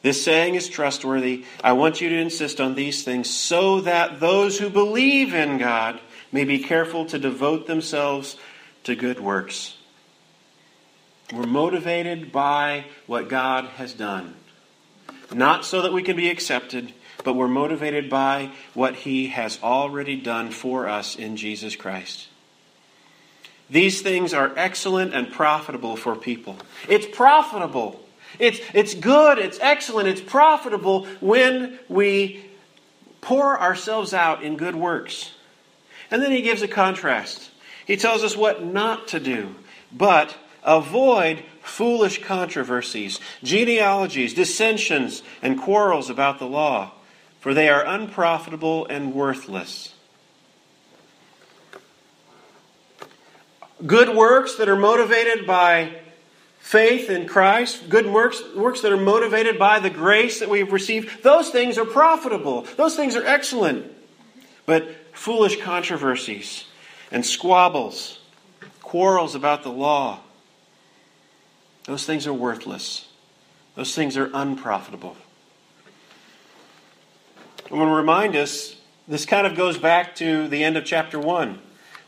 This 0.02 0.24
saying 0.24 0.54
is 0.54 0.68
trustworthy. 0.68 1.44
I 1.62 1.72
want 1.72 2.00
you 2.00 2.08
to 2.08 2.16
insist 2.16 2.60
on 2.60 2.74
these 2.74 3.02
things 3.02 3.28
so 3.28 3.80
that 3.82 4.20
those 4.20 4.58
who 4.58 4.70
believe 4.70 5.34
in 5.34 5.58
God 5.58 6.00
may 6.30 6.44
be 6.44 6.60
careful 6.60 7.06
to 7.06 7.18
devote 7.18 7.66
themselves 7.66 8.36
to 8.84 8.94
good 8.94 9.20
works. 9.20 9.76
We're 11.32 11.46
motivated 11.46 12.32
by 12.32 12.86
what 13.06 13.28
God 13.28 13.64
has 13.76 13.92
done. 13.92 14.34
Not 15.32 15.64
so 15.64 15.82
that 15.82 15.92
we 15.92 16.02
can 16.02 16.16
be 16.16 16.30
accepted, 16.30 16.92
but 17.24 17.34
we're 17.34 17.48
motivated 17.48 18.08
by 18.08 18.52
what 18.74 18.94
He 18.94 19.28
has 19.28 19.58
already 19.62 20.16
done 20.16 20.50
for 20.50 20.88
us 20.88 21.16
in 21.16 21.36
Jesus 21.36 21.76
Christ. 21.76 22.28
These 23.70 24.00
things 24.00 24.32
are 24.32 24.52
excellent 24.56 25.14
and 25.14 25.30
profitable 25.30 25.96
for 25.96 26.16
people. 26.16 26.56
It's 26.88 27.06
profitable. 27.06 28.00
It's, 28.38 28.60
it's 28.72 28.94
good, 28.94 29.38
it's 29.38 29.58
excellent, 29.60 30.08
it's 30.08 30.20
profitable 30.20 31.06
when 31.20 31.78
we 31.88 32.44
pour 33.20 33.58
ourselves 33.60 34.14
out 34.14 34.42
in 34.42 34.56
good 34.56 34.76
works. 34.76 35.32
And 36.10 36.22
then 36.22 36.30
he 36.30 36.42
gives 36.42 36.62
a 36.62 36.68
contrast. 36.68 37.50
He 37.86 37.96
tells 37.96 38.22
us 38.22 38.36
what 38.36 38.64
not 38.64 39.08
to 39.08 39.20
do, 39.20 39.54
but 39.92 40.36
avoid 40.68 41.42
foolish 41.62 42.22
controversies, 42.22 43.18
genealogies, 43.42 44.35
dissensions, 44.35 45.22
and 45.42 45.61
quarrels 45.61 46.11
about 46.11 46.38
the 46.38 46.46
law, 46.46 46.92
for 47.40 47.54
they 47.54 47.68
are 47.68 47.85
unprofitable 47.85 48.87
and 48.87 49.14
worthless. 49.14 49.94
Good 53.85 54.14
works 54.14 54.57
that 54.57 54.68
are 54.68 54.76
motivated 54.76 55.46
by 55.46 56.00
faith 56.59 57.09
in 57.09 57.26
Christ, 57.26 57.88
good 57.88 58.07
works, 58.07 58.42
works 58.54 58.83
that 58.83 58.92
are 58.92 58.96
motivated 58.96 59.59
by 59.59 59.78
the 59.78 59.88
grace 59.88 60.40
that 60.40 60.50
we've 60.50 60.72
received, 60.72 61.22
those 61.22 61.48
things 61.48 61.78
are 61.78 61.85
profitable. 61.85 62.66
Those 62.76 62.94
things 62.94 63.16
are 63.16 63.24
excellent. 63.24 63.90
But 64.66 64.90
foolish 65.12 65.62
controversies 65.62 66.66
and 67.11 67.24
squabbles, 67.24 68.18
quarrels 68.83 69.35
about 69.35 69.62
the 69.62 69.70
law, 69.70 70.20
those 71.88 72.05
things 72.05 72.27
are 72.27 72.35
worthless. 72.35 73.09
Those 73.74 73.94
things 73.94 74.18
are 74.18 74.31
unprofitable. 74.35 75.16
I 77.70 77.74
want 77.74 77.88
to 77.88 77.94
remind 77.94 78.37
us 78.37 78.77
this 79.09 79.24
kind 79.24 79.46
of 79.46 79.57
goes 79.57 79.79
back 79.79 80.14
to 80.16 80.48
the 80.48 80.62
end 80.62 80.77
of 80.77 80.85
chapter 80.85 81.18
1. 81.18 81.59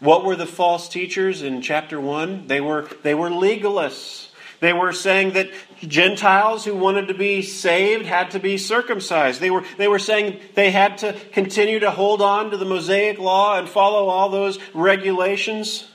What 0.01 0.23
were 0.23 0.37
the 0.37 0.45
false 0.45 0.87
teachers 0.87 1.40
in 1.40 1.62
chapter 1.62 1.99
1? 1.99 2.47
They 2.47 2.61
were, 2.61 2.90
they 3.03 3.14
were 3.14 3.31
legalists. 3.31 4.29
They 4.61 4.75
were 4.75 4.93
saying 4.93 5.33
that 5.33 5.49
Gentiles 5.79 6.66
who 6.66 6.77
wanted 6.77 7.09
to 7.09 7.14
be 7.14 7.40
saved 7.40 8.05
had 8.05 8.33
to 8.33 8.38
be 8.38 8.59
circumcised. 8.59 9.40
They 9.40 9.51
were, 9.51 9.64
they 9.79 9.88
were 9.88 9.99
saying 9.99 10.40
they 10.55 10.73
had 10.73 10.99
to 10.99 11.14
continue 11.33 11.79
to 11.79 11.90
hold 11.90 12.21
on 12.21 12.51
to 12.51 12.59
the 12.59 12.66
Mosaic 12.66 13.19
law 13.19 13.59
and 13.59 13.66
follow 13.66 14.09
all 14.09 14.29
those 14.29 14.59
regulations. 14.75 15.89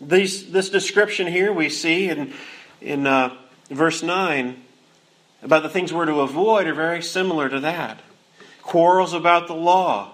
These, 0.00 0.52
this 0.52 0.70
description 0.70 1.26
here 1.26 1.52
we 1.52 1.68
see 1.68 2.08
in, 2.08 2.32
in 2.80 3.06
uh, 3.06 3.36
verse 3.70 4.02
9 4.02 4.62
about 5.42 5.62
the 5.62 5.68
things 5.68 5.92
we're 5.92 6.06
to 6.06 6.20
avoid 6.20 6.66
are 6.66 6.74
very 6.74 7.02
similar 7.02 7.48
to 7.48 7.60
that. 7.60 8.00
Quarrels 8.62 9.12
about 9.12 9.46
the 9.46 9.54
law 9.54 10.12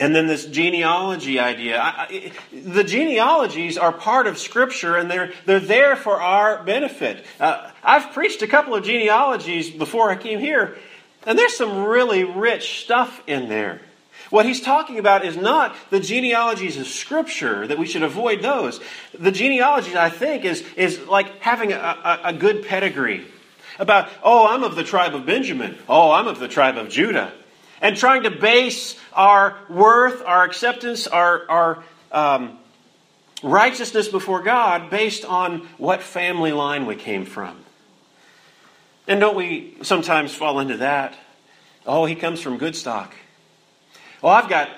and 0.00 0.14
then 0.14 0.26
this 0.26 0.46
genealogy 0.46 1.38
idea. 1.38 1.78
I, 1.78 1.88
I, 1.88 2.32
the 2.52 2.84
genealogies 2.84 3.78
are 3.78 3.92
part 3.92 4.26
of 4.26 4.38
Scripture 4.38 4.96
and 4.96 5.10
they're, 5.10 5.32
they're 5.46 5.60
there 5.60 5.96
for 5.96 6.20
our 6.20 6.62
benefit. 6.64 7.24
Uh, 7.38 7.70
I've 7.82 8.12
preached 8.12 8.42
a 8.42 8.46
couple 8.46 8.74
of 8.74 8.84
genealogies 8.84 9.70
before 9.70 10.10
I 10.10 10.16
came 10.16 10.40
here, 10.40 10.76
and 11.26 11.38
there's 11.38 11.56
some 11.56 11.84
really 11.84 12.24
rich 12.24 12.82
stuff 12.82 13.22
in 13.26 13.48
there. 13.48 13.80
What 14.30 14.46
he's 14.46 14.60
talking 14.60 14.98
about 14.98 15.24
is 15.24 15.36
not 15.36 15.76
the 15.90 16.00
genealogies 16.00 16.76
of 16.76 16.86
Scripture, 16.86 17.66
that 17.66 17.78
we 17.78 17.86
should 17.86 18.02
avoid 18.02 18.42
those. 18.42 18.80
The 19.12 19.32
genealogies, 19.32 19.94
I 19.94 20.10
think, 20.10 20.44
is, 20.44 20.64
is 20.76 20.98
like 21.06 21.40
having 21.40 21.72
a, 21.72 21.76
a, 21.76 22.20
a 22.24 22.32
good 22.32 22.64
pedigree. 22.66 23.26
About, 23.78 24.08
oh, 24.22 24.46
I'm 24.46 24.62
of 24.62 24.76
the 24.76 24.84
tribe 24.84 25.14
of 25.14 25.26
Benjamin. 25.26 25.76
Oh, 25.88 26.12
I'm 26.12 26.28
of 26.28 26.38
the 26.38 26.48
tribe 26.48 26.76
of 26.76 26.88
Judah 26.88 27.32
and 27.84 27.96
trying 27.98 28.22
to 28.22 28.30
base 28.30 28.98
our 29.12 29.58
worth, 29.68 30.22
our 30.24 30.44
acceptance, 30.44 31.06
our, 31.06 31.48
our 31.50 31.84
um, 32.12 32.58
righteousness 33.42 34.08
before 34.08 34.42
God 34.42 34.88
based 34.88 35.24
on 35.24 35.68
what 35.76 36.02
family 36.02 36.52
line 36.52 36.86
we 36.86 36.96
came 36.96 37.26
from. 37.26 37.58
And 39.06 39.20
don't 39.20 39.36
we 39.36 39.76
sometimes 39.82 40.34
fall 40.34 40.60
into 40.60 40.78
that? 40.78 41.14
Oh, 41.86 42.06
he 42.06 42.14
comes 42.14 42.40
from 42.40 42.56
good 42.56 42.74
stock. 42.74 43.14
Well, 44.24 44.32
I've 44.32 44.48
got, 44.48 44.70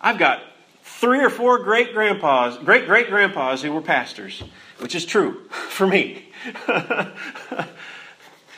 I've 0.00 0.18
got 0.18 0.40
three 0.84 1.24
or 1.24 1.28
four 1.28 1.58
great 1.64 1.94
grandpas, 1.94 2.58
great 2.58 2.86
great 2.86 3.08
grandpas 3.08 3.60
who 3.60 3.72
were 3.72 3.82
pastors, 3.82 4.40
which 4.78 4.94
is 4.94 5.04
true 5.04 5.48
for 5.50 5.84
me. 5.84 6.28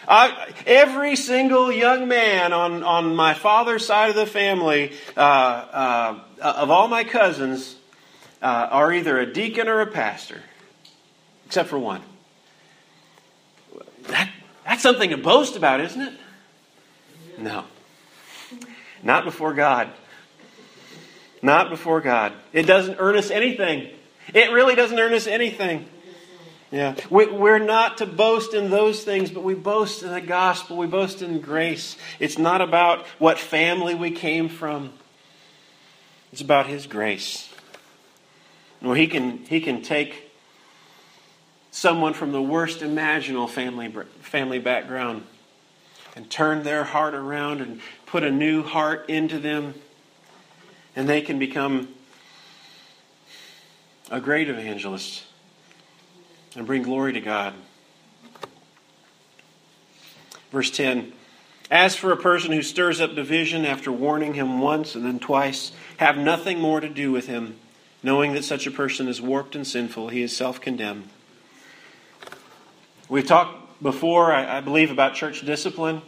I, 0.07 0.53
every 0.67 1.17
single 1.17 1.73
young 1.73 2.07
man 2.07 2.53
on, 2.53 2.83
on 2.83 3.17
my 3.17 3.33
father's 3.33 3.87
side 3.87 4.11
of 4.11 4.17
the 4.17 4.27
family, 4.27 4.93
uh, 5.17 5.21
uh, 5.21 6.21
of 6.43 6.71
all 6.71 6.87
my 6.87 7.05
cousins, 7.05 7.75
uh, 8.43 8.69
are 8.71 8.93
either 8.93 9.19
a 9.19 9.25
deacon 9.25 9.69
or 9.69 9.81
a 9.81 9.87
pastor, 9.87 10.43
except 11.47 11.71
for 11.71 11.79
one. 11.79 12.03
That, 14.09 14.31
that's 14.67 14.83
something 14.83 15.09
to 15.09 15.17
boast 15.17 15.57
about, 15.57 15.81
isn't 15.81 16.03
it? 16.03 16.13
No. 17.39 17.65
Not 19.03 19.25
before 19.25 19.55
God. 19.55 19.91
Not 21.43 21.71
before 21.71 22.01
God. 22.01 22.33
It 22.53 22.65
doesn't 22.67 22.97
earn 22.99 23.17
us 23.17 23.31
anything. 23.31 23.91
It 24.35 24.51
really 24.53 24.75
doesn't 24.75 24.99
earn 24.99 25.13
us 25.13 25.27
anything. 25.27 25.87
Yeah. 26.71 26.97
We're 27.11 27.59
not 27.61 27.99
to 27.99 28.07
boast 28.07 28.53
in 28.53 28.71
those 28.71 29.05
things, 29.05 29.31
but 29.31 29.45
we 29.45 29.55
boast 29.55 30.03
in 30.03 30.11
the 30.11 30.21
gospel. 30.21 30.77
We 30.77 30.87
boast 30.87 31.23
in 31.23 31.41
grace. 31.41 31.97
It's 32.19 32.39
not 32.39 32.61
about 32.61 33.07
what 33.19 33.39
family 33.39 33.95
we 33.95 34.11
came 34.11 34.49
from, 34.49 34.93
it's 36.33 36.41
about 36.41 36.67
His 36.67 36.87
grace. 36.87 37.49
Where 38.81 38.97
He 38.97 39.07
can, 39.07 39.39
he 39.47 39.61
can 39.61 39.83
take 39.83 40.31
someone 41.71 42.15
from 42.15 42.33
the 42.33 42.43
worst 42.43 42.83
imaginable 42.83 43.49
family, 43.49 43.93
family 44.21 44.59
background 44.59 45.23
and 46.17 46.29
turn 46.31 46.63
their 46.63 46.83
heart 46.83 47.15
around 47.15 47.61
and 47.61 47.81
put 48.07 48.25
a 48.25 48.31
new 48.31 48.63
heart 48.63 49.09
into 49.09 49.39
them, 49.39 49.75
and 50.97 51.07
they 51.07 51.21
can 51.21 51.39
become 51.39 51.89
a 54.11 54.19
great 54.19 54.49
evangelist 54.49 55.25
and 56.57 56.67
bring 56.67 56.83
glory 56.83 57.13
to 57.13 57.21
God. 57.21 57.53
Verse 60.51 60.71
10 60.71 61.13
As 61.71 61.95
for 61.95 62.13
a 62.13 62.17
person 62.17 62.51
who 62.51 62.63
stirs 62.63 63.01
up 63.01 63.15
division 63.15 63.67
after 63.67 63.93
warning 63.93 64.35
him 64.35 64.59
once 64.59 64.95
and 64.95 65.05
then 65.05 65.19
twice, 65.19 65.73
have 65.99 66.17
nothing 66.17 66.59
more 66.59 66.81
to 66.81 66.89
do 66.89 67.13
with 67.13 67.27
him, 67.27 67.57
knowing 68.03 68.33
that 68.33 68.45
such 68.45 68.67
a 68.67 68.71
person 68.71 69.07
is 69.07 69.21
warped 69.21 69.55
and 69.55 69.67
sinful, 69.67 70.09
he 70.09 70.23
is 70.23 70.35
self 70.35 70.61
condemned. 70.61 71.11
We've 73.09 73.27
talked 73.27 73.83
before, 73.83 74.33
I, 74.33 74.61
believe, 74.61 74.91
about 74.91 75.15
church 75.15 75.45
discipline. 75.45 76.03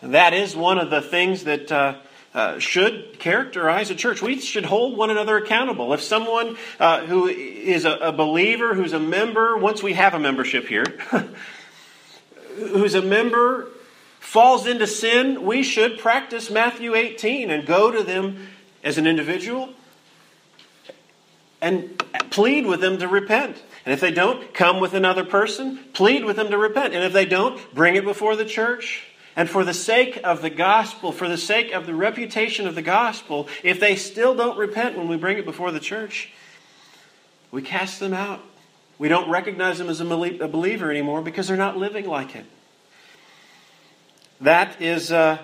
And 0.00 0.14
that 0.14 0.32
is 0.32 0.54
one 0.54 0.78
of 0.78 0.90
the 0.90 1.02
things 1.02 1.44
that 1.44 1.72
uh, 1.72 1.96
uh, 2.34 2.58
should 2.58 3.18
characterize 3.18 3.90
a 3.90 3.94
church. 3.94 4.20
We 4.22 4.38
should 4.40 4.64
hold 4.64 4.96
one 4.96 5.10
another 5.10 5.36
accountable. 5.36 5.92
If 5.94 6.02
someone 6.02 6.56
uh, 6.78 7.06
who 7.06 7.26
is 7.26 7.84
a, 7.84 7.92
a, 7.92 8.12
believer, 8.12 8.74
who's 8.74 8.92
a 8.92 9.00
member, 9.00 9.56
once 9.56 9.82
we 9.82 9.94
have 9.94 10.14
a 10.14 10.18
membership 10.18 10.68
here, 10.68 10.84
who's 12.56 12.94
a 12.94 13.02
member, 13.02 13.68
falls 14.20 14.66
into 14.66 14.86
sin, 14.86 15.44
we 15.44 15.62
should 15.62 15.98
practice 15.98 16.50
Matthew 16.50 16.94
18 16.94 17.50
and 17.50 17.66
go 17.66 17.90
to 17.90 18.02
them 18.02 18.48
as 18.84 18.98
an 18.98 19.06
individual 19.06 19.70
and 21.60 21.98
plead 22.30 22.66
with 22.66 22.80
them 22.80 22.98
to 22.98 23.08
repent. 23.08 23.62
And 23.84 23.92
if 23.92 24.00
they 24.00 24.10
don't, 24.10 24.52
come 24.52 24.80
with 24.80 24.94
another 24.94 25.24
person, 25.24 25.78
plead 25.92 26.24
with 26.24 26.36
them 26.36 26.50
to 26.50 26.58
repent. 26.58 26.94
And 26.94 27.02
if 27.02 27.12
they 27.12 27.24
don't, 27.24 27.58
bring 27.74 27.96
it 27.96 28.04
before 28.04 28.36
the 28.36 28.44
church. 28.44 29.07
And 29.38 29.48
for 29.48 29.64
the 29.64 29.72
sake 29.72 30.18
of 30.24 30.42
the 30.42 30.50
gospel, 30.50 31.12
for 31.12 31.28
the 31.28 31.38
sake 31.38 31.70
of 31.70 31.86
the 31.86 31.94
reputation 31.94 32.66
of 32.66 32.74
the 32.74 32.82
gospel, 32.82 33.46
if 33.62 33.78
they 33.78 33.94
still 33.94 34.34
don't 34.34 34.58
repent 34.58 34.98
when 34.98 35.06
we 35.06 35.16
bring 35.16 35.38
it 35.38 35.44
before 35.44 35.70
the 35.70 35.78
church, 35.78 36.32
we 37.52 37.62
cast 37.62 38.00
them 38.00 38.12
out. 38.12 38.40
We 38.98 39.06
don't 39.06 39.30
recognize 39.30 39.78
them 39.78 39.88
as 39.88 40.00
a 40.00 40.04
believer 40.04 40.90
anymore 40.90 41.22
because 41.22 41.46
they're 41.46 41.56
not 41.56 41.76
living 41.76 42.04
like 42.04 42.34
it. 42.34 42.46
That 44.40 44.82
is 44.82 45.12
uh, 45.12 45.38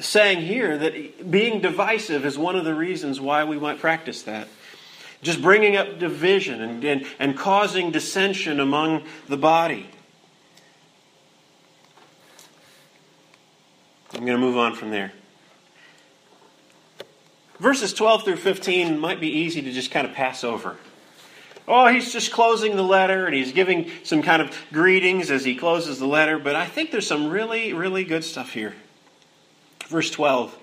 saying 0.00 0.40
here 0.40 0.76
that 0.76 1.30
being 1.30 1.60
divisive 1.60 2.26
is 2.26 2.36
one 2.36 2.56
of 2.56 2.64
the 2.64 2.74
reasons 2.74 3.20
why 3.20 3.44
we 3.44 3.56
might 3.56 3.78
practice 3.78 4.22
that. 4.24 4.48
Just 5.22 5.40
bringing 5.40 5.76
up 5.76 6.00
division 6.00 6.60
and, 6.60 6.82
and, 6.82 7.06
and 7.20 7.38
causing 7.38 7.92
dissension 7.92 8.58
among 8.58 9.04
the 9.28 9.36
body. 9.36 9.88
I'm 14.14 14.20
going 14.20 14.32
to 14.32 14.38
move 14.38 14.56
on 14.56 14.74
from 14.74 14.90
there. 14.90 15.12
Verses 17.60 17.92
12 17.92 18.24
through 18.24 18.36
15 18.36 18.98
might 18.98 19.20
be 19.20 19.28
easy 19.28 19.62
to 19.62 19.72
just 19.72 19.90
kind 19.90 20.06
of 20.06 20.14
pass 20.14 20.44
over. 20.44 20.76
Oh, 21.66 21.88
he's 21.88 22.12
just 22.12 22.32
closing 22.32 22.76
the 22.76 22.82
letter 22.82 23.26
and 23.26 23.34
he's 23.34 23.52
giving 23.52 23.90
some 24.02 24.22
kind 24.22 24.40
of 24.40 24.56
greetings 24.72 25.30
as 25.30 25.44
he 25.44 25.54
closes 25.54 25.98
the 25.98 26.06
letter, 26.06 26.38
but 26.38 26.56
I 26.56 26.64
think 26.64 26.90
there's 26.90 27.06
some 27.06 27.28
really, 27.28 27.74
really 27.74 28.04
good 28.04 28.24
stuff 28.24 28.52
here. 28.52 28.74
Verse 29.88 30.10
12 30.10 30.56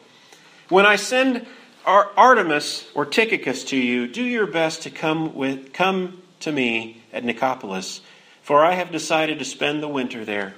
When 0.70 0.86
I 0.86 0.96
send 0.96 1.46
Artemas 1.86 2.86
or 2.96 3.06
Tychicus 3.06 3.66
to 3.66 3.78
you, 3.78 4.08
do 4.08 4.24
your 4.24 4.48
best 4.48 4.84
to 4.84 4.90
come 4.90 5.36
with 5.36 5.74
come 5.74 6.24
to 6.40 6.52
me 6.52 7.04
at 7.14 7.24
Nicopolis, 7.24 8.00
for 8.42 8.66
I 8.66 8.74
have 8.74 8.92
decided 8.92 9.38
to 9.40 9.46
spend 9.46 9.84
the 9.84 9.88
winter 9.88 10.26
there. 10.26 10.56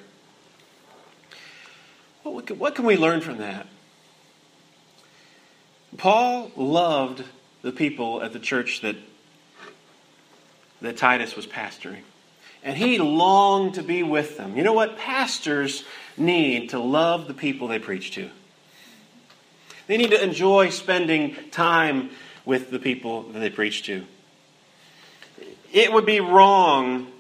What 2.30 2.76
can 2.76 2.86
we 2.86 2.98
learn 2.98 3.22
from 3.22 3.38
that? 3.38 3.68
Paul 5.98 6.52
loved 6.56 7.24
the 7.62 7.72
people 7.72 8.22
at 8.22 8.34
the 8.34 8.40
church 8.40 8.82
that, 8.82 8.96
that 10.82 10.98
Titus 10.98 11.36
was 11.36 11.48
pastoring. 11.48 12.02
And 12.64 12.78
he 12.78 12.98
longed 12.98 13.76
to 13.76 13.84
be 13.84 14.04
with 14.04 14.38
them. 14.38 14.58
You 14.58 14.64
know 14.64 14.74
what? 14.74 14.98
Pastors 14.98 15.84
need 16.18 16.72
to 16.72 16.80
love 16.80 17.28
the 17.28 17.34
people 17.34 17.68
they 17.68 17.80
preach 17.80 18.12
to. 18.12 18.30
They 19.88 19.98
need 19.98 20.12
to 20.12 20.22
enjoy 20.22 20.70
spending 20.70 21.36
time 21.52 22.10
with 22.46 22.72
the 22.72 22.80
people 22.80 23.24
that 23.24 23.40
they 23.40 23.50
preach 23.50 23.84
to. 23.84 24.06
It 25.72 25.92
would 25.92 26.06
be 26.06 26.20
wrong 26.20 27.12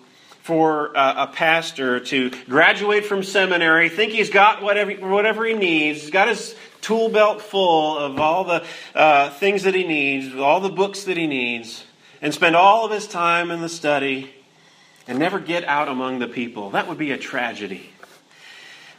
for 0.47 0.93
a, 0.95 1.27
pastor 1.27 1.99
to 1.99 2.31
graduate 2.47 3.03
from 3.03 3.21
seminary, 3.21 3.89
think 3.89 4.13
he's 4.13 4.29
got 4.29 4.63
whatever, 4.63 4.93
whatever 4.93 5.43
he 5.43 5.53
needs, 5.53 6.03
he's 6.03 6.09
got 6.09 6.29
his 6.29 6.55
tool 6.79 7.09
belt 7.09 7.41
full 7.41 7.97
of 7.97 8.17
all 8.17 8.45
the 8.45 8.63
uh, 8.95 9.29
things 9.31 9.63
that 9.63 9.75
he 9.75 9.85
needs, 9.85 10.33
all 10.37 10.61
the 10.61 10.69
books 10.69 11.03
that 11.03 11.17
he 11.17 11.27
needs, 11.27 11.83
and 12.21 12.33
spend 12.33 12.55
all 12.55 12.85
of 12.85 12.91
his 12.93 13.07
time 13.07 13.51
in 13.51 13.59
the 13.59 13.67
study 13.67 14.33
and 15.05 15.19
never 15.19 15.37
get 15.37 15.65
out 15.65 15.89
among 15.89 16.19
the 16.19 16.29
people. 16.29 16.69
That 16.69 16.87
would 16.87 16.97
be 16.97 17.11
a 17.11 17.17
tragedy. 17.17 17.89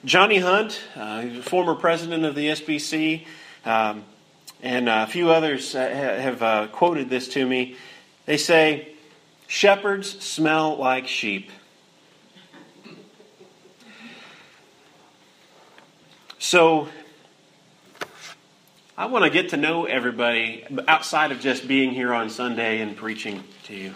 Johnny 0.05 0.41
Hunt, 0.41 0.79
uh, 0.97 1.31
former 1.41 1.75
president 1.75 2.27
of 2.27 2.35
the 2.35 2.49
SBC, 2.49 3.25
um, 3.65 4.05
and 4.63 4.87
a 4.87 5.07
few 5.07 5.31
others 5.31 5.75
uh, 5.75 5.81
have 5.81 6.43
uh, 6.43 6.67
quoted 6.67 7.09
this 7.09 7.27
to 7.29 7.47
me. 7.47 7.79
They 8.27 8.37
say, 8.37 8.98
Shepherds 9.49 10.23
smell 10.23 10.77
like 10.77 11.09
sheep. 11.09 11.51
So, 16.39 16.89
I 18.97 19.07
want 19.07 19.25
to 19.25 19.31
get 19.31 19.51
to 19.51 19.57
know 19.57 19.87
everybody 19.87 20.67
outside 20.87 21.33
of 21.33 21.41
just 21.41 21.67
being 21.67 21.93
here 21.93 22.13
on 22.13 22.29
Sunday 22.29 22.83
and 22.83 22.95
preaching 22.95 23.43
to 23.65 23.75
you. 23.75 23.95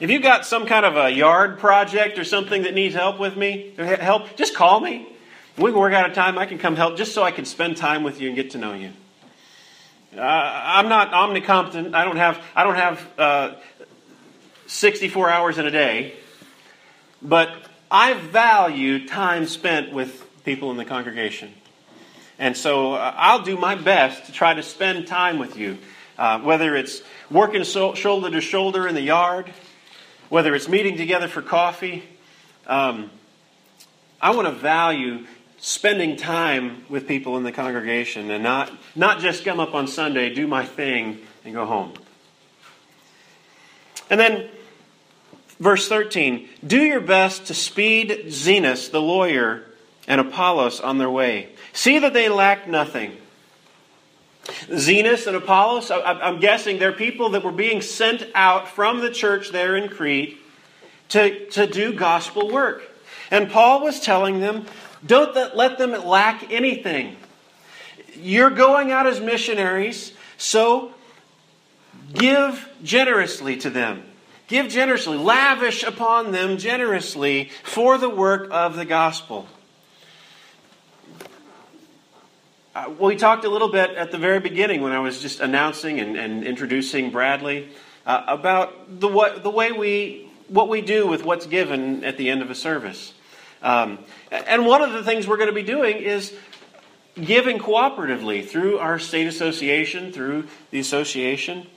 If 0.00 0.08
you've 0.08 0.22
got 0.22 0.46
some 0.46 0.66
kind 0.66 0.86
of 0.86 0.96
a 0.96 1.10
yard 1.10 1.58
project 1.58 2.18
or 2.18 2.24
something 2.24 2.62
that 2.62 2.72
needs 2.72 2.94
help 2.94 3.20
with 3.20 3.36
me, 3.36 3.74
help, 3.76 4.36
just 4.36 4.54
call 4.54 4.80
me. 4.80 5.06
We 5.58 5.70
can 5.70 5.78
work 5.78 5.92
out 5.92 6.10
a 6.10 6.14
time 6.14 6.38
I 6.38 6.46
can 6.46 6.56
come 6.56 6.76
help 6.76 6.96
just 6.96 7.12
so 7.12 7.22
I 7.22 7.30
can 7.30 7.44
spend 7.44 7.76
time 7.76 8.04
with 8.04 8.22
you 8.22 8.28
and 8.28 8.36
get 8.36 8.52
to 8.52 8.58
know 8.58 8.72
you. 8.72 8.92
Uh, 10.16 10.20
I'm 10.22 10.88
not 10.88 11.12
omnicompetent. 11.12 11.94
I 11.94 12.06
don't 12.06 12.16
have, 12.16 12.42
I 12.56 12.64
don't 12.64 12.76
have 12.76 13.08
uh, 13.18 13.54
64 14.70 15.28
hours 15.28 15.58
in 15.58 15.66
a 15.66 15.70
day, 15.70 16.14
but 17.20 17.50
I 17.90 18.14
value 18.14 19.06
time 19.06 19.46
spent 19.46 19.92
with 19.92 20.24
people 20.44 20.70
in 20.70 20.76
the 20.76 20.84
congregation. 20.84 21.52
And 22.38 22.56
so 22.56 22.94
uh, 22.94 23.12
I'll 23.16 23.42
do 23.42 23.56
my 23.56 23.74
best 23.74 24.26
to 24.26 24.32
try 24.32 24.54
to 24.54 24.62
spend 24.62 25.08
time 25.08 25.38
with 25.38 25.58
you, 25.58 25.76
uh, 26.16 26.38
whether 26.38 26.76
it's 26.76 27.02
working 27.30 27.64
so- 27.64 27.94
shoulder 27.94 28.30
to 28.30 28.40
shoulder 28.40 28.86
in 28.86 28.94
the 28.94 29.02
yard, 29.02 29.52
whether 30.28 30.54
it's 30.54 30.68
meeting 30.68 30.96
together 30.96 31.26
for 31.26 31.42
coffee. 31.42 32.04
Um, 32.68 33.10
I 34.22 34.30
want 34.36 34.46
to 34.46 34.54
value 34.54 35.26
spending 35.58 36.16
time 36.16 36.84
with 36.88 37.08
people 37.08 37.36
in 37.36 37.42
the 37.42 37.52
congregation 37.52 38.30
and 38.30 38.44
not, 38.44 38.70
not 38.94 39.18
just 39.18 39.44
come 39.44 39.58
up 39.58 39.74
on 39.74 39.88
Sunday, 39.88 40.32
do 40.32 40.46
my 40.46 40.64
thing, 40.64 41.18
and 41.44 41.54
go 41.54 41.66
home. 41.66 41.92
And 44.08 44.18
then, 44.18 44.48
verse 45.60 45.88
13 45.88 46.48
do 46.66 46.82
your 46.82 47.00
best 47.00 47.46
to 47.46 47.54
speed 47.54 48.24
Zenas, 48.26 48.90
the 48.90 49.00
lawyer, 49.00 49.64
and 50.08 50.20
Apollos 50.20 50.80
on 50.80 50.98
their 50.98 51.10
way. 51.10 51.50
See 51.72 52.00
that 52.00 52.12
they 52.12 52.28
lack 52.28 52.66
nothing. 52.66 53.16
Zenas 54.68 55.26
and 55.26 55.36
Apollos, 55.36 55.90
I'm 55.92 56.40
guessing 56.40 56.78
they're 56.78 56.92
people 56.92 57.30
that 57.30 57.44
were 57.44 57.52
being 57.52 57.82
sent 57.82 58.26
out 58.34 58.68
from 58.68 59.00
the 59.00 59.10
church 59.10 59.50
there 59.50 59.76
in 59.76 59.88
Crete 59.88 60.38
to, 61.10 61.48
to 61.50 61.66
do 61.66 61.92
gospel 61.92 62.50
work. 62.50 62.82
And 63.30 63.50
Paul 63.50 63.82
was 63.82 64.00
telling 64.00 64.40
them 64.40 64.66
don't 65.06 65.34
let 65.56 65.78
them 65.78 65.92
lack 66.04 66.50
anything. 66.50 67.16
You're 68.14 68.50
going 68.50 68.90
out 68.90 69.06
as 69.06 69.20
missionaries, 69.20 70.12
so 70.36 70.92
give 72.12 72.68
generously 72.82 73.56
to 73.58 73.70
them. 73.70 74.02
Give 74.50 74.68
generously, 74.68 75.16
lavish 75.16 75.84
upon 75.84 76.32
them 76.32 76.58
generously 76.58 77.52
for 77.62 77.98
the 77.98 78.08
work 78.08 78.48
of 78.50 78.74
the 78.74 78.84
gospel. 78.84 79.46
Uh, 82.74 82.92
we 82.98 83.14
talked 83.14 83.44
a 83.44 83.48
little 83.48 83.70
bit 83.70 83.90
at 83.90 84.10
the 84.10 84.18
very 84.18 84.40
beginning 84.40 84.82
when 84.82 84.90
I 84.90 84.98
was 84.98 85.22
just 85.22 85.38
announcing 85.38 86.00
and, 86.00 86.16
and 86.16 86.42
introducing 86.42 87.12
Bradley 87.12 87.68
uh, 88.04 88.24
about 88.26 88.98
the, 89.00 89.06
what, 89.06 89.44
the 89.44 89.50
way 89.50 89.70
we, 89.70 90.28
what 90.48 90.68
we 90.68 90.80
do 90.80 91.06
with 91.06 91.24
what's 91.24 91.46
given 91.46 92.02
at 92.02 92.16
the 92.16 92.28
end 92.28 92.42
of 92.42 92.50
a 92.50 92.56
service. 92.56 93.14
Um, 93.62 94.00
and 94.32 94.66
one 94.66 94.82
of 94.82 94.92
the 94.92 95.04
things 95.04 95.28
we're 95.28 95.36
going 95.36 95.48
to 95.48 95.54
be 95.54 95.62
doing 95.62 95.98
is 95.98 96.34
giving 97.14 97.60
cooperatively 97.60 98.44
through 98.48 98.78
our 98.78 98.98
state 98.98 99.28
association, 99.28 100.10
through 100.10 100.48
the 100.72 100.80
association. 100.80 101.68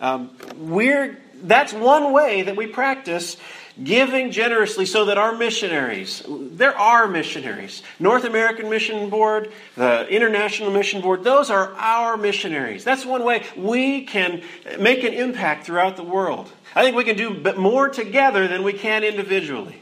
Um, 0.00 0.36
we're, 0.56 1.18
that's 1.42 1.72
one 1.72 2.12
way 2.12 2.42
that 2.42 2.56
we 2.56 2.66
practice 2.66 3.36
giving 3.82 4.32
generously 4.32 4.86
so 4.86 5.04
that 5.04 5.18
our 5.18 5.36
missionaries, 5.36 6.22
there 6.28 6.76
are 6.76 7.06
missionaries, 7.06 7.82
North 8.00 8.24
American 8.24 8.68
Mission 8.68 9.08
Board, 9.08 9.52
the 9.76 10.08
International 10.08 10.70
Mission 10.70 11.00
Board, 11.00 11.22
those 11.22 11.48
are 11.50 11.72
our 11.74 12.16
missionaries. 12.16 12.82
That's 12.82 13.06
one 13.06 13.24
way 13.24 13.44
we 13.56 14.04
can 14.04 14.42
make 14.80 15.04
an 15.04 15.14
impact 15.14 15.66
throughout 15.66 15.96
the 15.96 16.02
world. 16.02 16.50
I 16.74 16.82
think 16.82 16.96
we 16.96 17.04
can 17.04 17.16
do 17.16 17.54
more 17.56 17.88
together 17.88 18.48
than 18.48 18.62
we 18.62 18.72
can 18.72 19.04
individually. 19.04 19.80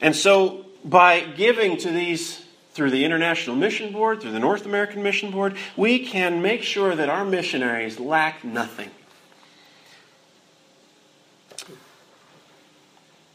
And 0.00 0.14
so, 0.14 0.64
by 0.84 1.20
giving 1.20 1.76
to 1.78 1.90
these 1.90 2.42
through 2.72 2.90
the 2.90 3.04
International 3.04 3.56
Mission 3.56 3.92
Board, 3.92 4.20
through 4.20 4.32
the 4.32 4.38
North 4.38 4.66
American 4.66 5.02
Mission 5.02 5.30
Board, 5.30 5.56
we 5.76 6.04
can 6.04 6.42
make 6.42 6.62
sure 6.62 6.94
that 6.94 7.08
our 7.08 7.24
missionaries 7.24 7.98
lack 7.98 8.44
nothing. 8.44 8.90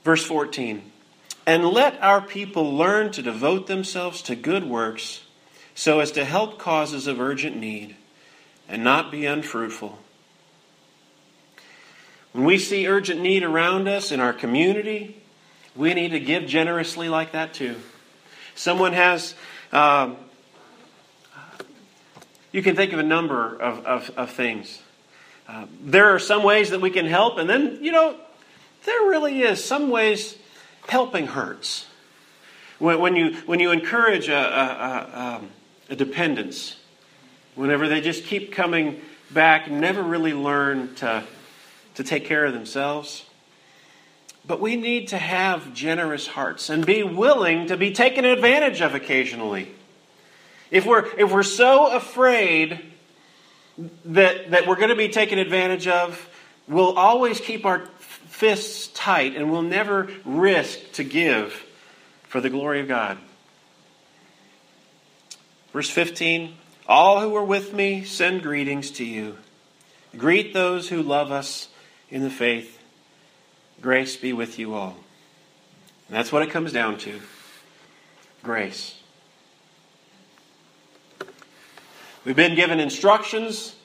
Verse 0.04 0.24
14 0.26 0.92
And 1.46 1.66
let 1.66 2.02
our 2.02 2.22
people 2.22 2.76
learn 2.76 3.12
to 3.12 3.22
devote 3.22 3.68
themselves 3.68 4.22
to 4.24 4.36
good 4.36 4.64
works 4.64 5.24
so 5.76 6.00
as 6.00 6.12
to 6.12 6.26
help 6.26 6.60
causes 6.60 7.08
of 7.08 7.20
urgent 7.20 7.58
need 7.58 7.96
and 8.68 8.84
not 8.84 9.12
be 9.12 9.26
unfruitful. 9.26 10.00
When 12.32 12.46
we 12.46 12.58
see 12.58 12.88
urgent 12.88 13.22
need 13.22 13.44
around 13.44 13.88
us 13.88 14.12
in 14.12 14.20
our 14.20 14.34
community, 14.34 15.22
we 15.76 15.94
need 15.94 16.10
to 16.10 16.20
give 16.20 16.46
generously 16.46 17.10
like 17.10 17.32
that 17.32 17.54
too. 17.54 17.76
Someone 18.56 18.93
has, 18.93 19.36
um, 19.72 20.18
you 22.51 22.62
can 22.62 22.76
think 22.76 22.93
of 22.93 22.99
a 22.99 23.04
number 23.04 23.56
of, 23.56 23.86
of, 23.86 24.12
of 24.16 24.30
things. 24.32 24.82
uh, 25.47 25.66
there 25.82 26.14
are 26.16 26.20
some 26.20 26.43
ways 26.43 26.70
that 26.70 26.82
we 26.82 26.89
can 26.89 27.06
help, 27.06 27.38
and 27.38 27.49
then, 27.49 27.80
you 27.82 27.91
know, 27.91 28.16
there 28.86 29.01
really 29.10 29.41
is 29.41 29.64
some 29.64 29.89
ways 29.89 30.38
helping 30.88 31.28
hurts. 31.28 31.88
When, 32.80 32.99
when 32.99 33.16
you, 33.16 33.36
when 33.45 33.60
you 33.60 33.72
encourage 33.72 34.30
a, 34.30 34.34
a, 34.34 34.38
a, 34.38 35.22
um, 35.22 35.49
a 35.89 35.95
dependence, 35.95 36.78
whenever 37.56 37.88
they 37.88 38.01
just 38.01 38.26
keep 38.26 38.51
coming 38.51 39.01
back, 39.32 39.70
never 39.70 40.01
really 40.01 40.34
learn 40.34 40.95
to, 40.95 41.24
to 41.95 42.04
take 42.04 42.26
care 42.26 42.45
of 42.45 42.54
themselves. 42.54 43.26
But 44.46 44.60
we 44.60 44.76
need 44.76 45.10
to 45.10 45.18
have 45.18 45.74
generous 45.74 46.28
hearts 46.28 46.70
and 46.70 46.86
be 46.86 47.04
willing 47.04 47.68
to 47.68 47.78
be 47.78 47.91
taken 47.91 48.26
advantage 48.26 48.82
of 48.82 48.94
occasionally. 48.94 49.72
If 50.70 50.86
we're, 50.86 51.06
if 51.18 51.32
we're 51.32 51.44
so 51.44 51.96
afraid 51.96 52.80
that, 54.06 54.52
that 54.52 54.68
we're 54.68 54.76
going 54.76 54.89
to 54.89 54.96
be 54.96 55.10
taken 55.10 55.39
advantage 55.39 55.88
of, 55.88 56.30
we'll 56.68 56.98
always 56.98 57.39
keep 57.39 57.66
our 57.66 57.86
fists 58.00 58.88
tight 58.88 59.36
and 59.36 59.52
we'll 59.52 59.62
never 59.62 60.10
risk 60.26 60.91
to 60.94 61.04
give 61.04 61.64
for 62.28 62.41
the 62.41 62.50
glory 62.50 62.82
of 62.82 62.88
God. 62.88 63.18
Verse 65.72 65.89
15 65.89 66.56
All 66.88 67.22
who 67.22 67.36
are 67.36 67.46
with 67.46 67.74
me 67.74 68.04
send 68.04 68.44
greetings 68.44 68.91
to 68.91 69.06
you. 69.06 69.38
Greet 70.18 70.54
those 70.54 70.89
who 70.89 71.02
love 71.02 71.32
us 71.32 71.70
in 72.10 72.22
the 72.24 72.30
faith. 72.30 72.83
Grace 73.84 74.16
be 74.16 74.32
with 74.32 74.58
you 74.58 74.76
all. 74.76 74.96
And 76.08 76.16
that's 76.16 76.32
what 76.32 76.42
it 76.42 76.50
comes 76.52 76.72
down 76.72 76.98
to 77.00 77.20
grace. 78.42 78.96
We've 82.24 82.36
been 82.36 82.56
given 82.56 82.80
instructions. 82.80 83.76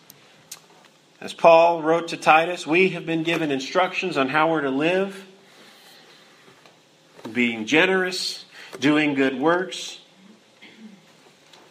As 1.21 1.33
Paul 1.35 1.83
wrote 1.83 2.07
to 2.09 2.17
Titus, 2.17 2.65
we 2.65 2.91
have 2.91 3.07
been 3.07 3.25
given 3.25 3.51
instructions 3.51 4.17
on 4.17 4.29
how 4.29 4.53
we're 4.53 4.61
to 4.61 4.71
live 4.71 5.27
being 7.33 7.67
generous, 7.67 8.45
doing 8.79 9.15
good 9.15 9.41
works. 9.41 9.99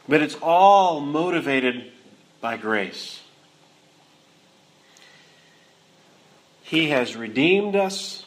But 0.10 0.22
it's 0.22 0.36
all 0.42 1.00
motivated 1.00 1.94
by 2.42 2.58
grace. 2.58 3.22
He 6.68 6.90
has 6.90 7.16
redeemed 7.16 7.78
us. 7.78 8.26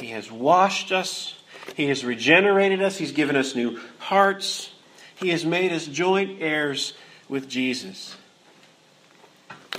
He 0.00 0.08
has 0.08 0.32
washed 0.32 0.90
us. 0.90 1.36
He 1.76 1.86
has 1.86 2.04
regenerated 2.04 2.82
us. 2.82 2.98
He's 2.98 3.12
given 3.12 3.36
us 3.36 3.54
new 3.54 3.80
hearts. 3.98 4.72
He 5.14 5.28
has 5.28 5.44
made 5.44 5.72
us 5.72 5.86
joint 5.86 6.42
heirs 6.42 6.94
with 7.28 7.48
Jesus. 7.48 8.16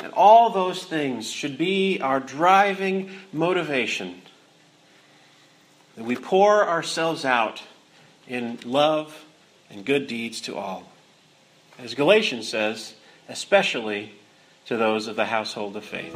And 0.01 0.13
all 0.13 0.49
those 0.49 0.86
things 0.86 1.30
should 1.30 1.57
be 1.57 1.99
our 1.99 2.22
driving 2.22 3.11
motivation 3.34 4.22
that 5.97 6.05
we 6.05 6.15
pour 6.15 6.65
ourselves 6.65 7.26
out 7.26 7.63
in 8.30 8.59
love 8.63 9.26
and 9.70 9.84
good 9.84 10.07
deeds 10.07 10.39
to 10.41 10.55
all. 10.55 10.89
As 11.78 11.95
Galatians 11.95 12.47
says, 12.47 12.93
especially 13.28 14.13
to 14.68 14.78
those 14.78 15.07
of 15.07 15.18
the 15.18 15.26
household 15.26 15.76
of 15.76 15.84
faith. 15.84 16.15